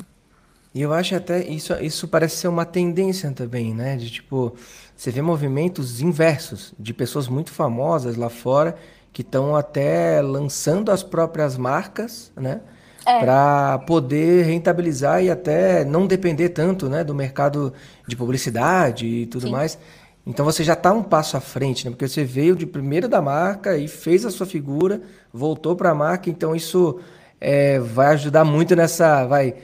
[0.75, 3.95] E eu acho até isso, isso parece ser uma tendência também, né?
[3.95, 4.53] De tipo,
[4.93, 8.75] você vê movimentos inversos de pessoas muito famosas lá fora
[9.13, 12.59] que estão até lançando as próprias marcas, né?
[13.07, 13.19] É.
[13.21, 17.71] Para poder rentabilizar e até não depender tanto, né, do mercado
[18.05, 19.51] de publicidade e tudo Sim.
[19.51, 19.79] mais.
[20.27, 21.91] Então você já está um passo à frente, né?
[21.91, 25.95] Porque você veio de primeiro da marca e fez a sua figura, voltou para a
[25.95, 26.99] marca, então isso
[27.39, 29.55] é, vai ajudar muito nessa, vai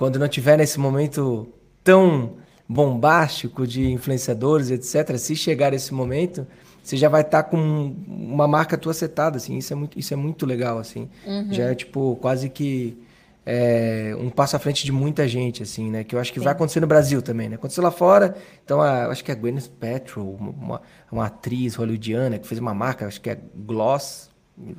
[0.00, 1.46] quando não tiver nesse momento
[1.84, 2.36] tão
[2.66, 6.46] bombástico de influenciadores, etc., se chegar esse momento,
[6.82, 10.14] você já vai estar tá com uma marca tua setada, assim, isso é muito, isso
[10.14, 11.10] é muito legal, assim.
[11.26, 11.52] Uhum.
[11.52, 12.96] Já é, tipo, quase que
[13.44, 16.02] é, um passo à frente de muita gente, assim, né?
[16.02, 16.44] Que eu acho que Sim.
[16.44, 17.56] vai acontecer no Brasil também, né?
[17.56, 18.34] Aconteceu lá fora,
[18.64, 20.80] então, a, acho que é a Gwyneth Paltrow, uma,
[21.12, 24.30] uma atriz hollywoodiana que fez uma marca, acho que é Gloss,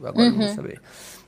[0.03, 0.29] agora uhum.
[0.31, 0.55] não vou uhum.
[0.55, 0.81] saber.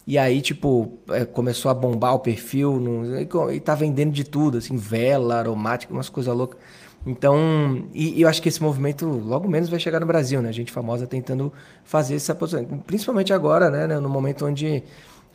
[0.06, 4.58] E aí, tipo, é, começou a bombar o perfil no, e, tá vendendo de tudo,
[4.58, 6.60] assim, vela, aromática, umas coisas loucas.
[7.06, 10.52] Então, e, e, eu acho que esse movimento logo menos vai chegar no Brasil, né?
[10.52, 11.52] Gente famosa tentando
[11.84, 12.66] fazer essa posição.
[12.86, 14.00] Principalmente agora, né?
[14.00, 14.84] No momento onde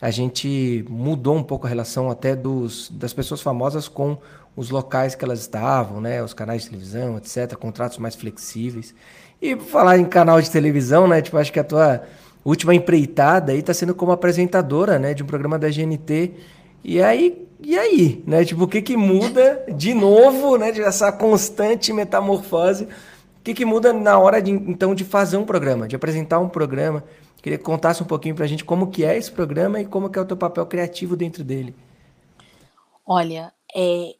[0.01, 4.17] a gente mudou um pouco a relação até dos, das pessoas famosas com
[4.55, 6.23] os locais que elas estavam, né?
[6.23, 7.55] Os canais de televisão, etc.
[7.55, 8.93] Contratos mais flexíveis.
[9.41, 11.21] E falar em canal de televisão, né?
[11.21, 12.03] Tipo, acho que a tua
[12.49, 16.33] última empreitada aí tá sendo como apresentadora, né, de um programa da GNT.
[16.83, 18.45] E aí, e aí, né?
[18.45, 22.85] Tipo, o que que muda de novo, né, de essa constante metamorfose?
[22.85, 26.49] O que que muda na hora de então de fazer um programa, de apresentar um
[26.49, 27.03] programa?
[27.41, 30.19] Queria que contasse um pouquinho pra gente como que é esse programa e como que
[30.19, 31.73] é o teu papel criativo dentro dele.
[33.05, 34.15] Olha, é,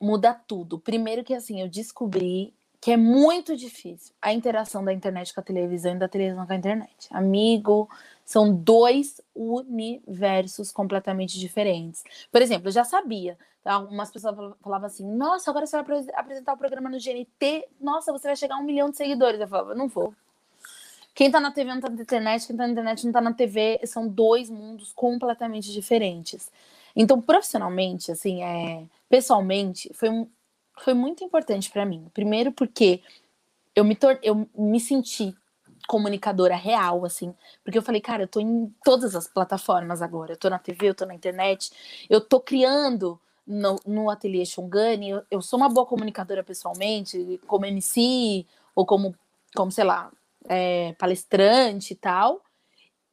[0.00, 0.78] muda tudo.
[0.78, 5.42] Primeiro que assim, eu descobri que é muito difícil a interação da internet com a
[5.42, 7.08] televisão e da televisão com a internet.
[7.10, 7.88] Amigo,
[8.26, 12.04] são dois universos completamente diferentes.
[12.30, 13.38] Por exemplo, eu já sabia.
[13.62, 13.72] Tá?
[13.72, 17.66] Algumas pessoas falavam assim: Nossa, agora você vai apresentar o programa no GNT.
[17.80, 19.40] Nossa, você vai chegar a um milhão de seguidores.
[19.40, 20.14] Eu falava: Não vou.
[21.14, 23.32] Quem tá na TV não tá na internet, quem tá na internet não tá na
[23.32, 23.80] TV.
[23.86, 26.52] São dois mundos completamente diferentes.
[26.94, 30.28] Então, profissionalmente, assim, é, pessoalmente, foi um,
[30.80, 32.10] foi muito importante para mim.
[32.12, 33.02] Primeiro porque
[33.74, 35.34] eu me, tor eu me senti
[35.86, 40.36] comunicadora real, assim, porque eu falei, cara, eu tô em todas as plataformas agora, eu
[40.36, 41.70] tô na TV, eu tô na internet,
[42.08, 47.66] eu tô criando no, no Ateliê Shungani, eu, eu sou uma boa comunicadora pessoalmente, como
[47.66, 49.14] MC, ou como,
[49.54, 50.10] como sei lá,
[50.48, 52.42] é, palestrante e tal,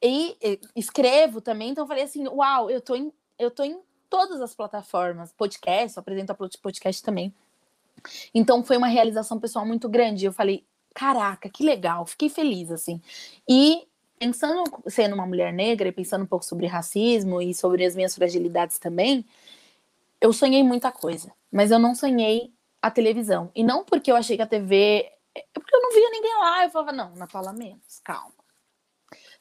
[0.02, 3.80] e, e, escrevo também, então eu falei assim, uau, eu tô em, eu tô em
[4.10, 7.34] todas as plataformas, podcast, apresento podcast também,
[8.34, 10.26] então foi uma realização pessoal muito grande.
[10.26, 13.02] Eu falei, caraca, que legal, fiquei feliz assim.
[13.48, 13.88] E
[14.20, 18.14] pensando sendo uma mulher negra e pensando um pouco sobre racismo e sobre as minhas
[18.14, 19.26] fragilidades também,
[20.22, 23.50] eu sonhei muita coisa, mas eu não sonhei a televisão.
[23.56, 26.64] E não porque eu achei que a TV, é porque eu não via ninguém lá,
[26.64, 28.42] eu falava, não, na fala menos, calma.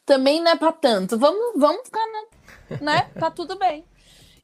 [0.07, 1.19] Também não é para tanto.
[1.19, 3.11] Vamos, vamos ficar, na, né?
[3.19, 3.85] Tá tudo bem.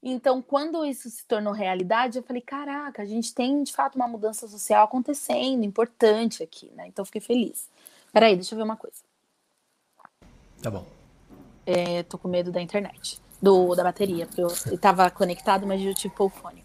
[0.09, 4.07] Então, quando isso se tornou realidade, eu falei: caraca, a gente tem de fato uma
[4.07, 6.87] mudança social acontecendo, importante aqui, né?
[6.87, 7.69] Então, fiquei feliz.
[8.13, 9.03] Peraí, deixa eu ver uma coisa.
[10.63, 10.87] Tá bom.
[11.67, 15.93] É, tô com medo da internet, do, da bateria, porque eu estava conectado, mas eu
[15.93, 16.65] tive o fone.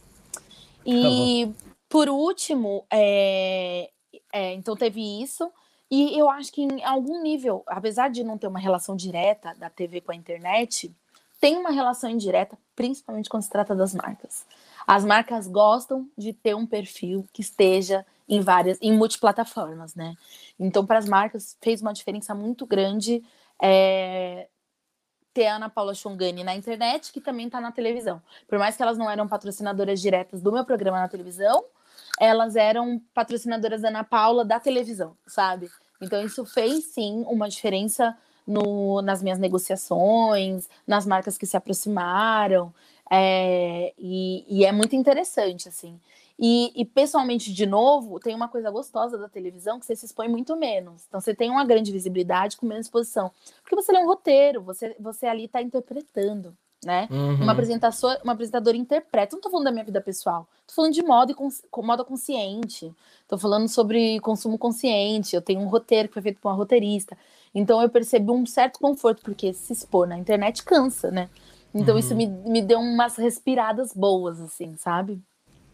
[0.86, 3.90] E, tá por último, é,
[4.32, 5.52] é, então teve isso.
[5.90, 9.68] E eu acho que em algum nível, apesar de não ter uma relação direta da
[9.68, 10.96] TV com a internet,
[11.42, 14.46] tem uma relação indireta, principalmente quando se trata das marcas.
[14.86, 20.16] As marcas gostam de ter um perfil que esteja em várias, em multiplataformas, né?
[20.60, 23.24] Então, para as marcas, fez uma diferença muito grande
[23.62, 24.48] é,
[25.34, 28.22] ter a Ana Paula Chongani na internet, que também está na televisão.
[28.48, 31.66] Por mais que elas não eram patrocinadoras diretas do meu programa na televisão,
[32.20, 35.70] elas eram patrocinadoras da Ana Paula da televisão, sabe?
[36.00, 38.16] Então, isso fez sim uma diferença
[38.46, 42.74] no, nas minhas negociações, nas marcas que se aproximaram.
[43.10, 46.00] É, e, e, é muito interessante, assim.
[46.40, 50.28] E, e, pessoalmente, de novo, tem uma coisa gostosa da televisão que você se expõe
[50.28, 51.06] muito menos.
[51.08, 53.32] Então, você tem uma grande visibilidade com menos exposição.
[53.62, 57.08] Porque você lê um roteiro, você, você ali está interpretando, né?
[57.12, 57.36] Uhum.
[57.36, 59.36] Uma, apresentadora, uma apresentadora interpreta.
[59.36, 60.48] Não tô falando da minha vida pessoal.
[60.68, 62.92] Tô falando de moda, e cons, moda consciente.
[63.28, 65.36] Tô falando sobre consumo consciente.
[65.36, 67.18] Eu tenho um roteiro que foi feito por uma roteirista.
[67.54, 71.30] Então, eu percebi um certo conforto, porque se expor na internet cansa, né?
[71.74, 72.00] Então, uhum.
[72.00, 75.22] isso me, me deu umas respiradas boas, assim, sabe?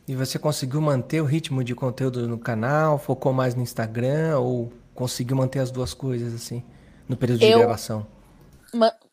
[0.08, 2.98] E você conseguiu manter o ritmo de conteúdo no canal?
[2.98, 4.40] Focou mais no Instagram?
[4.40, 6.64] Ou conseguiu manter as duas coisas, assim,
[7.08, 8.06] no período de eu gravação?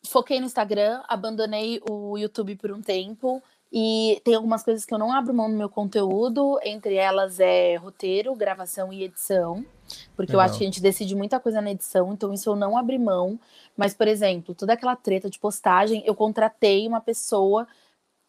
[0.07, 3.43] Foquei no Instagram, abandonei o YouTube por um tempo.
[3.77, 7.75] E tem algumas coisas que eu não abro mão no meu conteúdo, entre elas é
[7.75, 9.67] roteiro, gravação e edição,
[10.15, 10.47] porque Legal.
[10.47, 13.01] eu acho que a gente decide muita coisa na edição, então isso eu não abri
[13.01, 13.37] mão.
[13.77, 17.67] Mas, por exemplo, toda aquela treta de postagem, eu contratei uma pessoa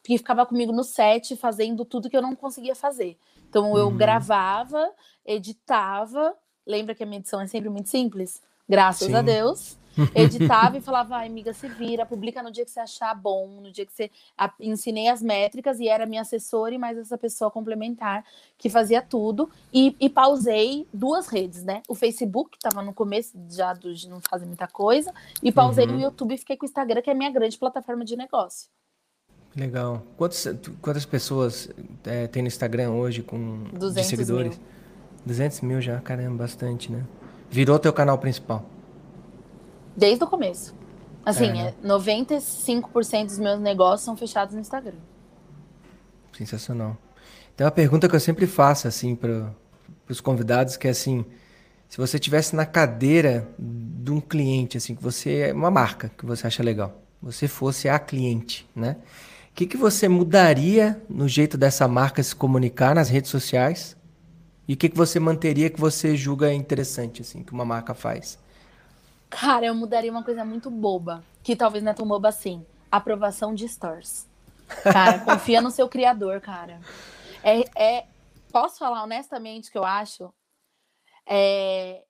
[0.04, 3.16] que ficava comigo no set fazendo tudo que eu não conseguia fazer.
[3.48, 3.98] Então eu uhum.
[3.98, 4.92] gravava,
[5.24, 6.34] editava,
[6.66, 8.42] lembra que a minha edição é sempre muito simples?
[8.68, 9.16] Graças Sim.
[9.16, 9.78] a Deus
[10.14, 13.72] editava e falava, ai, amiga, se vira, publica no dia que você achar bom, no
[13.72, 14.12] dia que você.
[14.60, 18.24] Ensinei as métricas e era minha assessora e mais essa pessoa complementar
[18.58, 19.50] que fazia tudo.
[19.74, 21.82] E, e pausei duas redes, né?
[21.88, 25.86] O Facebook, que estava no começo já do, de não fazer muita coisa, e pausei
[25.88, 25.98] uhum.
[25.98, 28.70] o YouTube e fiquei com o Instagram, que é a minha grande plataforma de negócio.
[29.56, 30.04] Legal.
[30.18, 30.48] Quantas,
[30.82, 31.70] quantas pessoas
[32.04, 34.58] é, tem no Instagram hoje com de seguidores?
[34.58, 34.76] Mil.
[35.26, 37.04] 200 mil já, caramba, bastante, né?
[37.50, 38.64] Virou teu canal principal.
[39.96, 40.76] Desde o começo.
[41.26, 41.74] Assim, é, né?
[41.84, 44.98] 95% dos meus negócios são fechados no Instagram.
[46.34, 46.98] Sensacional.
[47.56, 49.52] Tem uma pergunta que eu sempre faço, assim, para
[50.08, 51.26] os convidados, que é assim,
[51.88, 56.26] se você estivesse na cadeira de um cliente, assim, que você é uma marca que
[56.26, 58.98] você acha legal, você fosse a cliente, né?
[59.50, 63.96] O que, que você mudaria no jeito dessa marca se comunicar nas redes sociais?
[64.68, 68.38] E o que, que você manteria que você julga interessante, assim, que uma marca faz?
[69.40, 72.66] Cara, eu mudaria uma coisa muito boba, que talvez não é tão boba assim.
[72.90, 74.26] Aprovação de stores.
[74.82, 76.80] Cara, confia no seu criador, cara.
[77.44, 78.06] É, é,
[78.50, 80.34] posso falar honestamente que eu acho
[81.26, 82.02] é,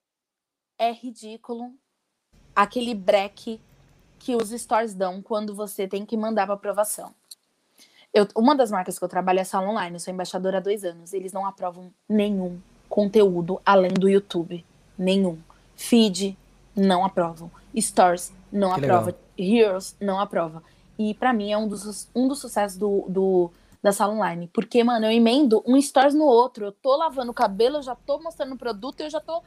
[0.77, 1.73] é ridículo
[2.55, 3.59] aquele break
[4.19, 7.11] que os stores dão quando você tem que mandar para aprovação.
[8.13, 10.61] Eu, uma das marcas que eu trabalho é a Sala Online, eu sou embaixadora há
[10.61, 11.11] dois anos.
[11.11, 14.63] Eles não aprovam nenhum conteúdo além do YouTube.
[14.95, 15.39] Nenhum.
[15.75, 16.37] Feed,
[16.75, 17.51] não aprovam.
[17.75, 19.05] Stores não que aprova.
[19.05, 19.21] Legal.
[19.37, 20.63] Heroes não aprova.
[20.97, 23.51] E para mim é um dos, um dos sucessos do, do,
[23.81, 24.49] da sala online.
[24.53, 26.65] Porque, mano, eu emendo um stories no outro.
[26.65, 29.43] Eu tô lavando o cabelo, eu já tô mostrando o produto, eu já tô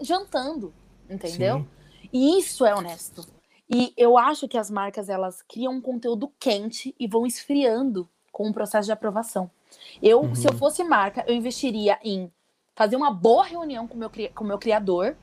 [0.00, 0.72] jantando.
[1.08, 1.58] Entendeu?
[1.58, 1.68] Sim.
[2.12, 3.26] E isso é honesto.
[3.70, 8.48] E eu acho que as marcas elas criam um conteúdo quente e vão esfriando com
[8.48, 9.50] o processo de aprovação.
[10.02, 10.34] Eu, uhum.
[10.34, 12.32] se eu fosse marca, eu investiria em
[12.74, 15.16] fazer uma boa reunião com meu, o com meu criador,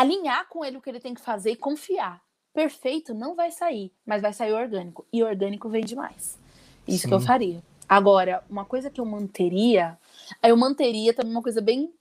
[0.00, 2.20] alinhar com ele o que ele tem que fazer e confiar.
[2.52, 5.06] Perfeito não vai sair, mas vai sair orgânico.
[5.12, 6.38] E orgânico vende mais.
[6.86, 7.08] Isso Sim.
[7.08, 7.62] que eu faria.
[7.88, 9.98] Agora, uma coisa que eu manteria,
[10.42, 11.92] eu manteria também uma coisa bem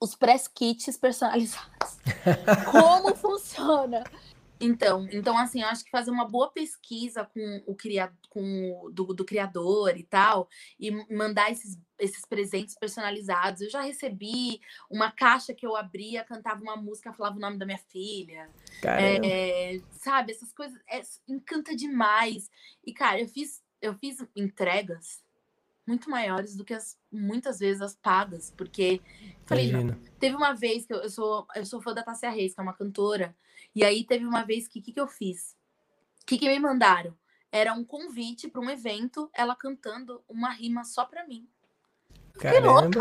[0.00, 1.98] os press kits personalizados.
[2.70, 4.04] Como funciona?
[4.60, 8.90] Então, então assim, eu acho que fazer uma boa pesquisa com o criado, com o,
[8.90, 10.48] do, do criador e tal,
[10.78, 13.62] e mandar esses, esses presentes personalizados.
[13.62, 17.66] Eu já recebi uma caixa que eu abria, cantava uma música, falava o nome da
[17.66, 18.50] minha filha.
[19.24, 22.50] É, sabe, essas coisas é, encanta demais.
[22.84, 25.22] E, cara, eu fiz, eu fiz entregas
[25.88, 29.00] muito maiores do que as muitas vezes as pagas, porque
[29.46, 32.54] falei, não, teve uma vez que eu, eu, sou eu sou fã da Tássia Reis,
[32.54, 33.34] que é uma cantora,
[33.74, 35.56] e aí teve uma vez que o que, que eu fiz?
[36.22, 37.16] O que, que me mandaram?
[37.50, 41.48] Era um convite para um evento, ela cantando uma rima só para mim.
[42.38, 43.00] Caramba.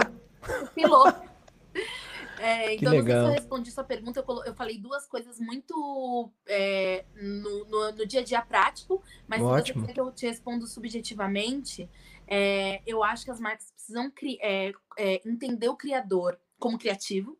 [0.73, 1.05] Pilou.
[2.39, 4.23] É, então, não sei se eu respondi sua pergunta.
[4.25, 9.41] Eu, eu falei duas coisas muito é, no, no, no, dia a dia prático, mas
[9.41, 9.81] Ótimo.
[9.81, 11.89] se você que eu te respondo subjetivamente,
[12.27, 14.11] é, eu acho que as marcas precisam
[14.41, 17.37] é, é, entender o criador como criativo,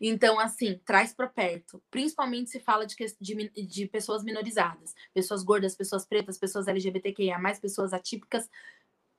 [0.00, 1.82] Então, assim, traz para perto.
[1.90, 7.92] Principalmente se fala de, de, de, pessoas minorizadas, pessoas gordas, pessoas pretas, pessoas LGBTQIA, pessoas
[7.92, 8.48] atípicas.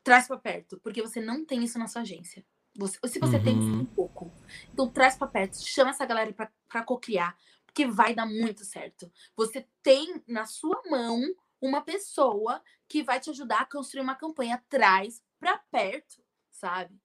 [0.04, 2.46] Traz para perto, porque você não tem isso na sua agência.
[2.76, 3.44] Você, se você uhum.
[3.44, 4.32] tem, um pouco.
[4.72, 9.12] Então, traz para perto, chama essa galera para cocriar, porque vai dar muito certo.
[9.36, 11.22] Você tem na sua mão
[11.64, 14.64] uma pessoa que vai te ajudar a construir uma campanha.
[14.70, 17.00] Traz para perto, sabe?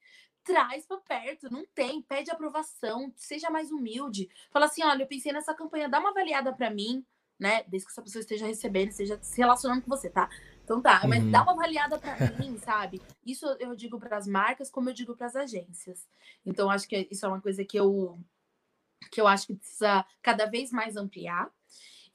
[0.49, 4.31] traz para perto, não tem, pede aprovação, seja mais humilde.
[4.51, 7.05] Fala assim: olha, eu pensei nessa campanha, dá uma avaliada para mim,
[7.39, 7.65] né?
[7.65, 10.31] Desde que essa pessoa esteja recebendo, esteja se relacionando com você, tá?
[10.65, 11.45] Então tá, mas dá uhum.
[11.45, 13.03] uma avaliada para mim, sabe?
[13.25, 16.09] Isso eu digo para as marcas, como eu digo para as agências.
[16.45, 18.19] Então acho que isso é uma coisa que eu
[19.11, 21.51] que eu acho que precisa cada vez mais ampliar.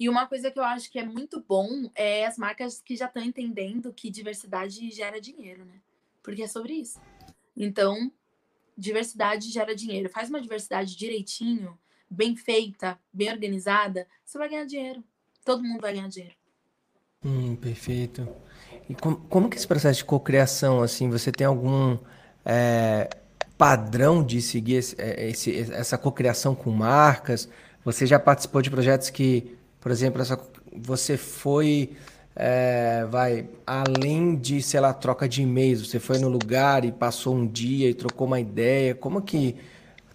[0.04, 3.06] E uma coisa que eu acho que é muito bom é as marcas que já
[3.06, 5.76] estão entendendo que diversidade gera dinheiro, né?
[6.22, 7.00] Porque é sobre isso.
[7.56, 8.12] Então,
[8.78, 10.10] diversidade gera dinheiro.
[10.10, 11.80] Faz uma diversidade direitinho,
[12.10, 15.02] bem feita, bem organizada, você vai ganhar dinheiro.
[15.46, 16.36] Todo mundo vai ganhar dinheiro.
[17.24, 18.28] Hum, perfeito.
[18.90, 21.98] E com, como que esse processo de cocriação, assim, você tem algum
[22.44, 23.10] é,
[23.58, 27.48] padrão de seguir esse, é, esse, essa cocriação com marcas?
[27.86, 30.40] Você já participou de projetos que, por exemplo, essa,
[30.72, 31.94] você foi
[32.34, 37.36] é, vai além de, sei lá, troca de e-mails, você foi no lugar e passou
[37.36, 39.58] um dia e trocou uma ideia, como que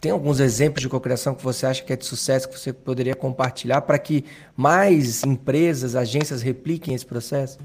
[0.01, 3.14] tem alguns exemplos de cocriação que você acha que é de sucesso que você poderia
[3.14, 4.25] compartilhar para que
[4.57, 7.59] mais empresas, agências repliquem esse processo?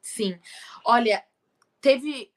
[0.00, 0.38] Sim.
[0.86, 1.22] Olha,
[1.82, 2.32] teve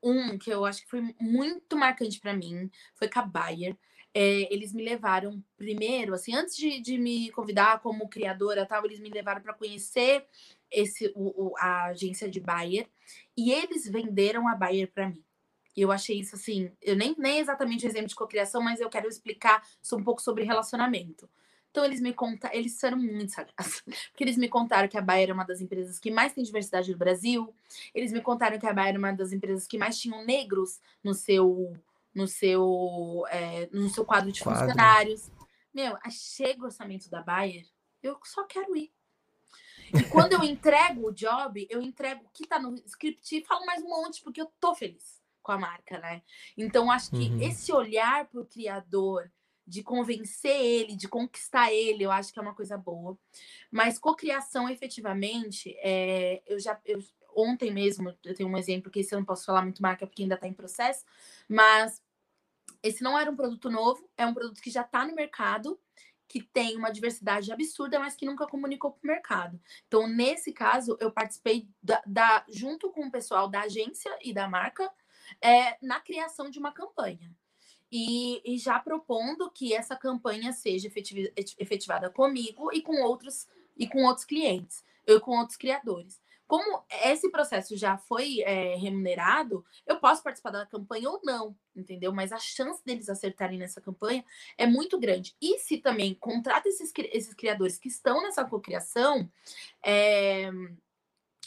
[0.00, 3.76] um que eu acho que foi muito marcante para mim, foi com a Bayer.
[4.14, 9.00] É, eles me levaram primeiro, assim, antes de, de me convidar como criadora, tal, eles
[9.00, 10.26] me levaram para conhecer
[10.70, 12.88] esse o, o, a agência de Bayer
[13.36, 15.24] e eles venderam a Bayer para mim.
[15.74, 19.08] E eu achei isso assim, eu nem, nem exatamente exemplo de cocriação, mas eu quero
[19.08, 19.62] explicar
[19.94, 21.28] um pouco sobre relacionamento.
[21.70, 23.82] Então eles me contaram, eles foram muito sagazes,
[24.12, 26.92] porque eles me contaram que a Bayer é uma das empresas que mais tem diversidade
[26.92, 27.54] no Brasil.
[27.94, 31.14] Eles me contaram que a Bayer é uma das empresas que mais tinham negros no
[31.14, 31.74] seu
[32.14, 34.60] no seu é, no seu quadro de quadro.
[34.60, 35.30] funcionários.
[35.72, 37.66] Meu, chega o orçamento da Bayer,
[38.02, 38.92] eu só quero ir.
[39.94, 43.64] E quando eu entrego o job, eu entrego o que tá no script e falo
[43.64, 46.22] mais um monte, porque eu tô feliz com a marca, né?
[46.56, 47.40] Então, acho que uhum.
[47.40, 49.30] esse olhar pro criador,
[49.66, 53.16] de convencer ele, de conquistar ele, eu acho que é uma coisa boa.
[53.70, 56.78] Mas cocriação, efetivamente, é, eu já.
[56.84, 57.02] Eu,
[57.34, 60.22] ontem mesmo, eu tenho um exemplo que esse eu não posso falar muito marca porque
[60.22, 61.04] ainda está em processo,
[61.48, 62.01] mas
[62.82, 65.78] esse não era um produto novo, é um produto que já está no mercado
[66.32, 69.60] que tem uma diversidade absurda, mas que nunca comunicou para o mercado.
[69.86, 74.48] Então, nesse caso, eu participei da, da, junto com o pessoal da agência e da
[74.48, 74.90] marca
[75.42, 77.30] é, na criação de uma campanha.
[77.90, 80.90] E, e, já propondo que essa campanha seja
[81.58, 86.21] efetivada comigo e com outros e com outros clientes, eu com outros criadores.
[86.52, 92.12] Como esse processo já foi é, remunerado, eu posso participar da campanha ou não, entendeu?
[92.12, 94.22] Mas a chance deles acertarem nessa campanha
[94.58, 95.34] é muito grande.
[95.40, 99.26] E se também contrata esses, esses criadores que estão nessa cocriação,
[99.82, 100.50] é,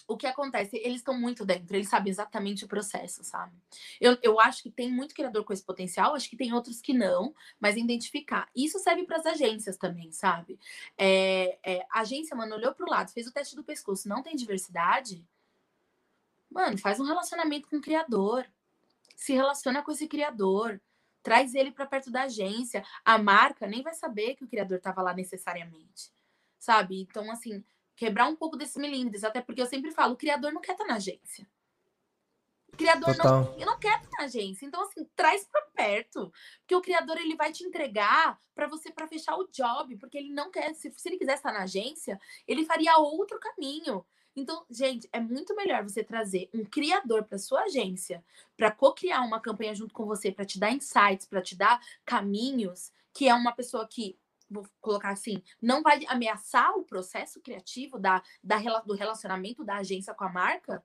[0.08, 0.78] o que acontece?
[0.78, 3.56] Eles estão muito dentro, eles sabem exatamente o processo, sabe?
[4.00, 6.94] Eu, eu acho que tem muito criador com esse potencial, acho que tem outros que
[6.94, 8.48] não, mas identificar.
[8.56, 10.60] Isso serve para as agências também, sabe?
[10.98, 14.22] É, é, a agência, mano, olhou para o lado, fez o teste do pescoço, não
[14.22, 15.26] tem diversidade?
[16.50, 18.46] Mano, faz um relacionamento com o criador.
[19.16, 20.80] Se relaciona com esse criador.
[21.22, 22.82] Traz ele para perto da agência.
[23.04, 26.14] A marca nem vai saber que o criador estava lá necessariamente.
[26.58, 27.02] Sabe?
[27.02, 27.64] Então, assim,
[27.96, 30.86] quebrar um pouco desses milímetros, até porque eu sempre falo, o criador não quer estar
[30.86, 31.48] na agência.
[32.74, 34.66] O criador não, não quer estar na agência.
[34.66, 36.32] Então, assim, traz para perto.
[36.60, 40.30] Porque o criador ele vai te entregar para você para fechar o job, porque ele
[40.30, 40.74] não quer.
[40.76, 44.06] Se, se ele quisesse estar na agência, ele faria outro caminho.
[44.36, 48.22] Então, gente, é muito melhor você trazer um criador para sua agência,
[48.58, 52.92] para co-criar uma campanha junto com você, para te dar insights, para te dar caminhos,
[53.14, 54.18] que é uma pessoa que
[54.50, 60.14] vou colocar assim, não vai ameaçar o processo criativo da, da, do relacionamento da agência
[60.14, 60.84] com a marca,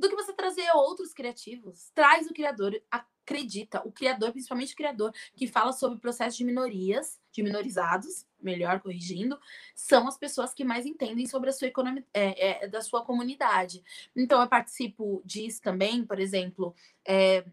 [0.00, 1.90] do que você trazer outros criativos.
[1.94, 6.44] Traz o criador, acredita, o criador, principalmente o criador, que fala sobre o processo de
[6.44, 9.38] minorias, de minorizados, melhor corrigindo,
[9.74, 13.84] são as pessoas que mais entendem sobre a sua economia, é, é, da sua comunidade.
[14.16, 16.74] Então, eu participo disso também, por exemplo,
[17.06, 17.44] é,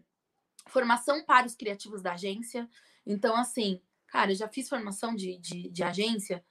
[0.66, 2.68] formação para os criativos da agência.
[3.06, 6.44] Então, assim, Cara, eu já fiz formação de, de, de agência,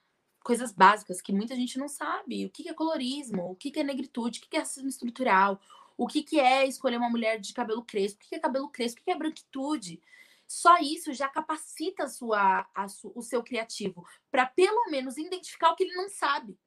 [0.44, 2.46] coisas básicas que muita gente não sabe.
[2.46, 5.60] O que é colorismo, o que é negritude, o que é racismo estrutural,
[5.98, 9.04] o que é escolher uma mulher de cabelo crespo, o que é cabelo crespo, o
[9.04, 10.00] que é branquitude.
[10.48, 15.72] Só isso já capacita a sua, a su, o seu criativo para pelo menos identificar
[15.72, 16.58] o que ele não sabe.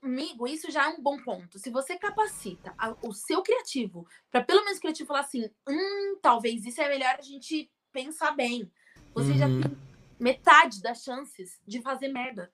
[0.00, 1.58] Amigo, isso já é um bom ponto.
[1.58, 6.18] Se você capacita a, o seu criativo para pelo menos o criativo falar assim, hum,
[6.22, 8.70] talvez isso é melhor a gente pensar bem.
[9.14, 9.38] Você uhum.
[9.38, 9.76] já tem
[10.18, 12.50] metade das chances de fazer merda.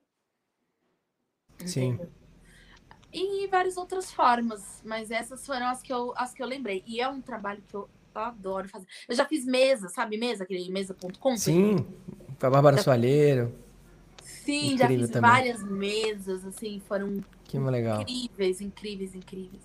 [1.65, 1.99] Sim.
[3.13, 6.83] E várias outras formas, mas essas foram as que eu, as que eu lembrei.
[6.87, 8.87] E é um trabalho que eu adoro fazer.
[9.09, 10.45] Eu já fiz mesa, sabe mesa?
[10.45, 11.37] Aquele mesa.com?
[11.37, 11.77] Sim,
[12.39, 12.83] com a Bárbara já...
[12.83, 13.55] Soalheiro.
[14.23, 15.31] Sim, Incrível já fiz também.
[15.31, 18.03] várias mesas, assim, foram que legal.
[18.03, 19.63] incríveis, incríveis, incríveis.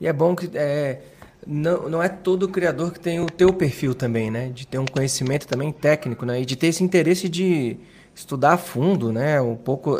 [0.00, 1.00] E é bom que é,
[1.46, 4.48] não, não é todo criador que tem o teu perfil também, né?
[4.48, 6.40] De ter um conhecimento também técnico, né?
[6.40, 7.76] E de ter esse interesse de
[8.14, 9.40] estudar a fundo, né?
[9.40, 9.98] Um pouco.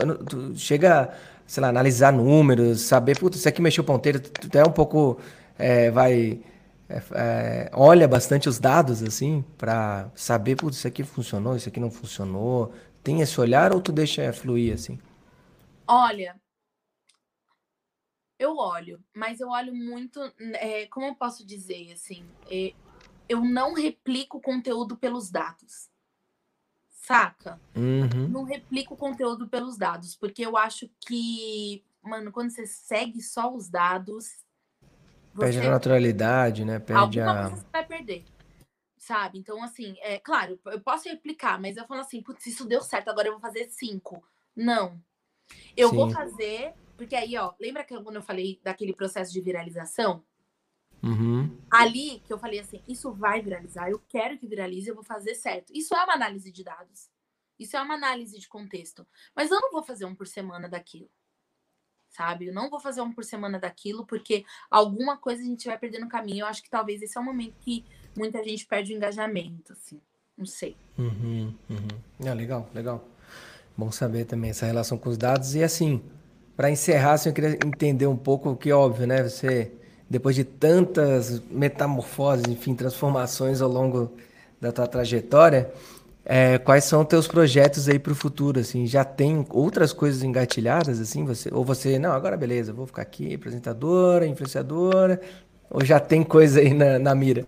[0.54, 1.12] Chega
[1.50, 5.18] sei lá, analisar números, saber, putz, isso aqui mexeu o ponteiro, tu é um pouco,
[5.58, 6.38] é, vai,
[6.88, 11.80] é, é, olha bastante os dados, assim, para saber, putz, isso aqui funcionou, isso aqui
[11.80, 12.72] não funcionou.
[13.02, 14.96] Tem esse olhar ou tu deixa fluir, assim?
[15.88, 16.36] Olha,
[18.40, 20.20] eu olho, mas eu olho muito,
[20.54, 22.72] é, como eu posso dizer, assim, é,
[23.28, 25.90] eu não replico o conteúdo pelos dados
[27.10, 27.60] saca?
[27.74, 28.28] Uhum.
[28.28, 33.52] Não replico o conteúdo pelos dados, porque eu acho que, mano, quando você segue só
[33.52, 34.44] os dados.
[35.36, 36.78] Perde a naturalidade, né?
[36.78, 37.48] Perde alguma a.
[37.48, 38.24] Coisa você vai perder.
[38.96, 39.38] Sabe?
[39.38, 43.08] Então, assim, é claro, eu posso replicar, mas eu falo assim, putz, isso deu certo,
[43.08, 44.22] agora eu vou fazer cinco.
[44.54, 45.02] Não.
[45.76, 45.96] Eu Sim.
[45.96, 50.22] vou fazer, porque aí, ó, lembra que quando eu falei daquele processo de viralização?
[51.02, 51.58] Uhum.
[51.70, 55.34] Ali que eu falei assim, isso vai viralizar, eu quero que viralize, eu vou fazer
[55.34, 55.72] certo.
[55.74, 57.08] Isso é uma análise de dados.
[57.58, 59.06] Isso é uma análise de contexto.
[59.34, 61.08] Mas eu não vou fazer um por semana daquilo.
[62.10, 62.48] Sabe?
[62.48, 66.00] Eu não vou fazer um por semana daquilo, porque alguma coisa a gente vai perder
[66.00, 66.42] no caminho.
[66.42, 67.82] Eu acho que talvez esse é o momento que
[68.14, 70.02] muita gente perde o engajamento, assim.
[70.36, 70.76] Não sei.
[70.98, 72.26] Uhum, uhum.
[72.26, 73.08] É, legal, legal.
[73.74, 75.54] Bom saber também essa relação com os dados.
[75.54, 76.02] E assim,
[76.60, 79.22] para encerrar, assim, eu queria entender um pouco que é óbvio, né?
[79.22, 79.72] Você
[80.10, 84.12] depois de tantas metamorfoses, enfim, transformações ao longo
[84.60, 85.72] da tua trajetória,
[86.22, 88.60] é, quais são teus projetos aí para o futuro?
[88.60, 91.24] Assim, já tem outras coisas engatilhadas assim?
[91.24, 92.12] Você ou você não?
[92.12, 95.18] Agora beleza, vou ficar aqui apresentadora, influenciadora,
[95.70, 97.46] ou já tem coisa aí na, na mira?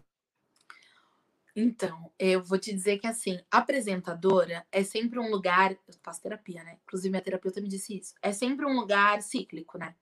[1.54, 5.72] Então, eu vou te dizer que assim, apresentadora é sempre um lugar.
[5.72, 6.78] Eu faço terapia, né?
[6.84, 8.14] Inclusive, minha terapeuta me disse isso.
[8.22, 9.94] É sempre um lugar cíclico, né?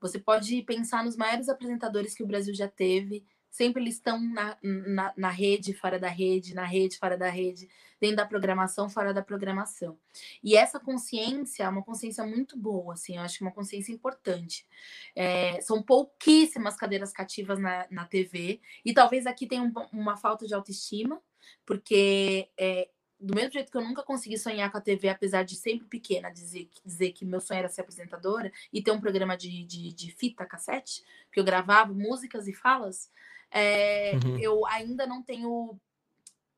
[0.00, 3.24] Você pode pensar nos maiores apresentadores que o Brasil já teve.
[3.54, 7.68] Sempre eles estão na, na, na, rede, fora da rede, na rede, fora da rede,
[8.00, 9.96] dentro da programação, fora da programação.
[10.42, 14.66] E essa consciência é uma consciência muito boa, assim, eu acho é uma consciência importante.
[15.14, 20.48] É, são pouquíssimas cadeiras cativas na, na TV, e talvez aqui tenha um, uma falta
[20.48, 21.22] de autoestima,
[21.64, 22.88] porque é,
[23.20, 26.28] do mesmo jeito que eu nunca consegui sonhar com a TV, apesar de sempre pequena,
[26.28, 30.10] dizer, dizer que meu sonho era ser apresentadora e ter um programa de, de, de
[30.10, 33.12] fita cassete, que eu gravava músicas e falas,
[33.54, 34.38] é, uhum.
[34.38, 35.78] eu ainda não tenho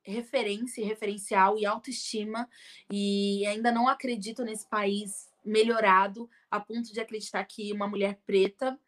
[0.03, 2.49] referência, referencial e autoestima,
[2.91, 8.79] e ainda não acredito nesse país melhorado a ponto de acreditar que uma mulher preta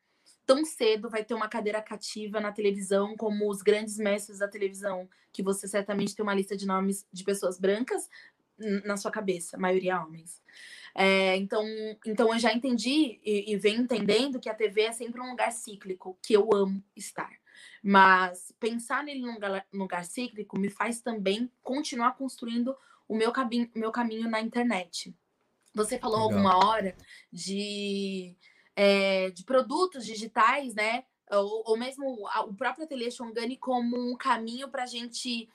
[0.46, 5.09] tão cedo vai ter uma cadeira cativa na televisão, como os grandes mestres da televisão,
[5.30, 8.09] que você certamente tem uma lista de nomes de pessoas brancas
[8.84, 10.42] na sua cabeça, maioria homens.
[10.94, 11.64] É, então,
[12.06, 15.52] então eu já entendi e, e venho entendendo que a TV é sempre um lugar
[15.52, 17.30] cíclico, que eu amo estar.
[17.82, 19.38] Mas pensar nele num
[19.72, 22.76] lugar, cíclico me faz também continuar construindo
[23.06, 25.14] o meu, caminho, meu caminho na internet.
[25.74, 26.32] Você falou Legal.
[26.32, 26.96] alguma hora
[27.32, 28.36] de
[28.74, 31.04] é, de produtos digitais, né?
[31.30, 35.48] Ou, ou mesmo o próprio Ateliê Shongani como um caminho para a gente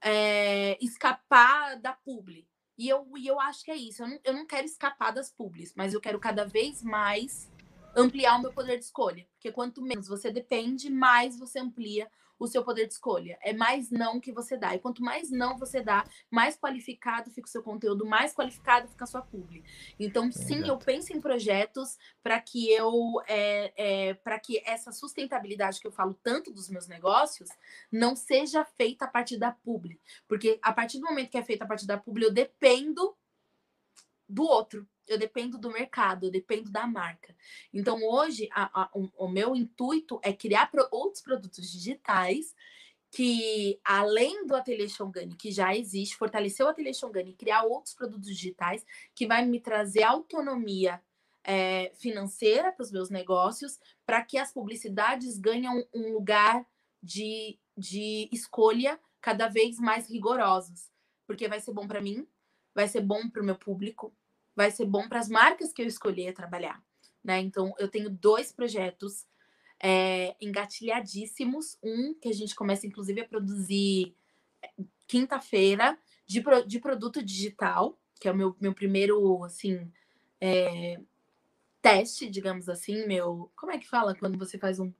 [0.00, 2.46] é, escapar da publi.
[2.78, 4.02] E eu, e eu acho que é isso.
[4.02, 7.51] Eu não, eu não quero escapar das publis, mas eu quero cada vez mais
[7.96, 9.26] ampliar o meu poder de escolha.
[9.34, 12.08] Porque quanto menos você depende, mais você amplia
[12.42, 13.38] o seu poder de escolha.
[13.40, 14.74] É mais não que você dá.
[14.74, 19.04] E quanto mais não você dá, mais qualificado fica o seu conteúdo, mais qualificado fica
[19.04, 19.64] a sua publi.
[19.98, 20.70] Então, sim, Exato.
[20.70, 25.92] eu penso em projetos para que eu é, é, para que essa sustentabilidade que eu
[25.92, 27.48] falo tanto dos meus negócios
[27.90, 30.00] não seja feita a partir da publi.
[30.26, 33.16] Porque a partir do momento que é feita a partir da publi, eu dependo
[34.28, 37.34] do outro eu dependo do mercado, eu dependo da marca.
[37.72, 42.54] Então, hoje, a, a, o, o, meu intuito é criar pro, outros produtos digitais
[43.10, 48.26] que, além do Ateliê Shongani, que já existe, fortalecer o Ateliê Shongani criar outros produtos
[48.26, 48.84] digitais
[49.14, 51.02] que vai me trazer autonomia
[51.44, 56.66] é, financeira para os meus negócios, para que as publicidades ganhem um lugar
[57.02, 60.90] de, de escolha cada vez mais rigorosos,
[61.26, 62.26] porque vai ser bom para mim,
[62.74, 64.14] vai ser bom para o meu público,
[64.54, 66.82] vai ser bom para as marcas que eu escolher trabalhar,
[67.22, 67.40] né?
[67.40, 69.26] Então, eu tenho dois projetos
[69.82, 71.78] é, engatilhadíssimos.
[71.82, 74.14] Um que a gente começa, inclusive, a produzir
[74.62, 74.70] é,
[75.08, 79.90] quinta-feira de, de produto digital, que é o meu, meu primeiro, assim,
[80.40, 81.00] é,
[81.80, 83.50] teste, digamos assim, meu.
[83.56, 84.92] Como é que fala quando você faz um,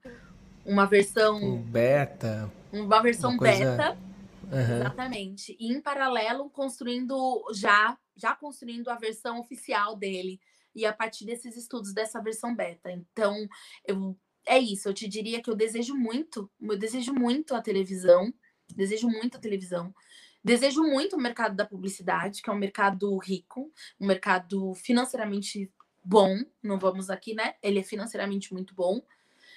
[0.65, 1.37] uma versão.
[1.41, 2.51] Um beta.
[2.71, 3.77] Uma versão uma coisa...
[3.77, 4.12] beta.
[4.53, 4.75] Uhum.
[4.77, 5.57] Exatamente.
[5.59, 10.39] E em paralelo, construindo já, já construindo a versão oficial dele.
[10.75, 12.91] E a partir desses estudos dessa versão beta.
[12.91, 13.47] Então,
[13.85, 14.87] eu, é isso.
[14.87, 18.33] Eu te diria que eu desejo muito, eu desejo muito a televisão,
[18.75, 19.93] desejo muito a televisão.
[20.43, 25.71] Desejo muito o mercado da publicidade, que é um mercado rico, um mercado financeiramente
[26.03, 26.37] bom.
[26.61, 27.55] Não vamos aqui, né?
[27.63, 29.01] Ele é financeiramente muito bom.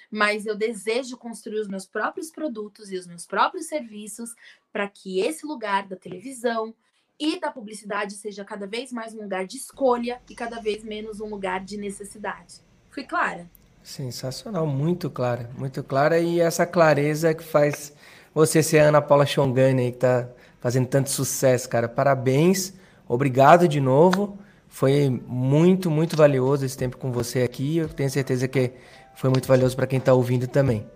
[0.09, 4.33] Mas eu desejo construir os meus próprios produtos e os meus próprios serviços
[4.71, 6.73] para que esse lugar da televisão
[7.19, 11.19] e da publicidade seja cada vez mais um lugar de escolha e cada vez menos
[11.19, 12.61] um lugar de necessidade.
[12.89, 13.49] Fui clara?
[13.83, 17.93] Sensacional, muito clara, muito clara e essa clareza que faz
[18.33, 20.29] você ser a Ana Paula Chongani que está
[20.59, 21.87] fazendo tanto sucesso, cara.
[21.87, 22.73] Parabéns,
[23.07, 24.37] obrigado de novo.
[24.67, 27.77] Foi muito, muito valioso esse tempo com você aqui.
[27.77, 28.73] Eu tenho certeza que
[29.17, 30.89] foi muito valioso para quem está ouvindo também.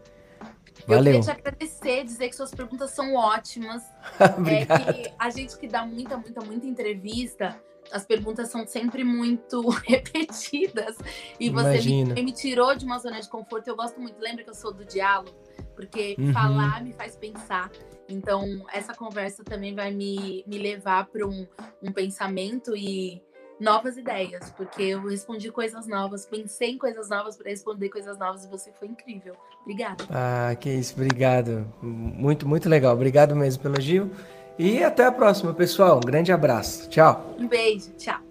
[0.87, 1.13] Valeu.
[1.13, 3.83] Eu queria te agradecer, dizer que suas perguntas são ótimas.
[4.47, 7.59] é que a gente que dá muita, muita, muita entrevista,
[7.91, 10.97] as perguntas são sempre muito repetidas.
[11.39, 13.67] E você me, me, tirou de uma zona de conforto.
[13.67, 14.19] Eu gosto muito.
[14.19, 15.35] Lembra que eu sou do diálogo?
[15.75, 16.31] Porque uhum.
[16.31, 17.71] falar me faz pensar.
[18.07, 21.47] Então, essa conversa também vai me, me levar para um,
[21.81, 23.21] um pensamento e
[23.61, 28.43] novas ideias, porque eu respondi coisas novas, pensei em coisas novas para responder coisas novas
[28.43, 29.35] e você foi incrível.
[29.61, 30.03] Obrigada.
[30.09, 31.71] Ah, que isso, obrigado.
[31.81, 32.93] Muito, muito legal.
[32.93, 34.11] Obrigado mesmo pelo elogio.
[34.57, 35.97] E até a próxima, pessoal.
[35.97, 36.89] Um grande abraço.
[36.89, 37.35] Tchau.
[37.39, 37.91] Um beijo.
[37.97, 38.30] Tchau.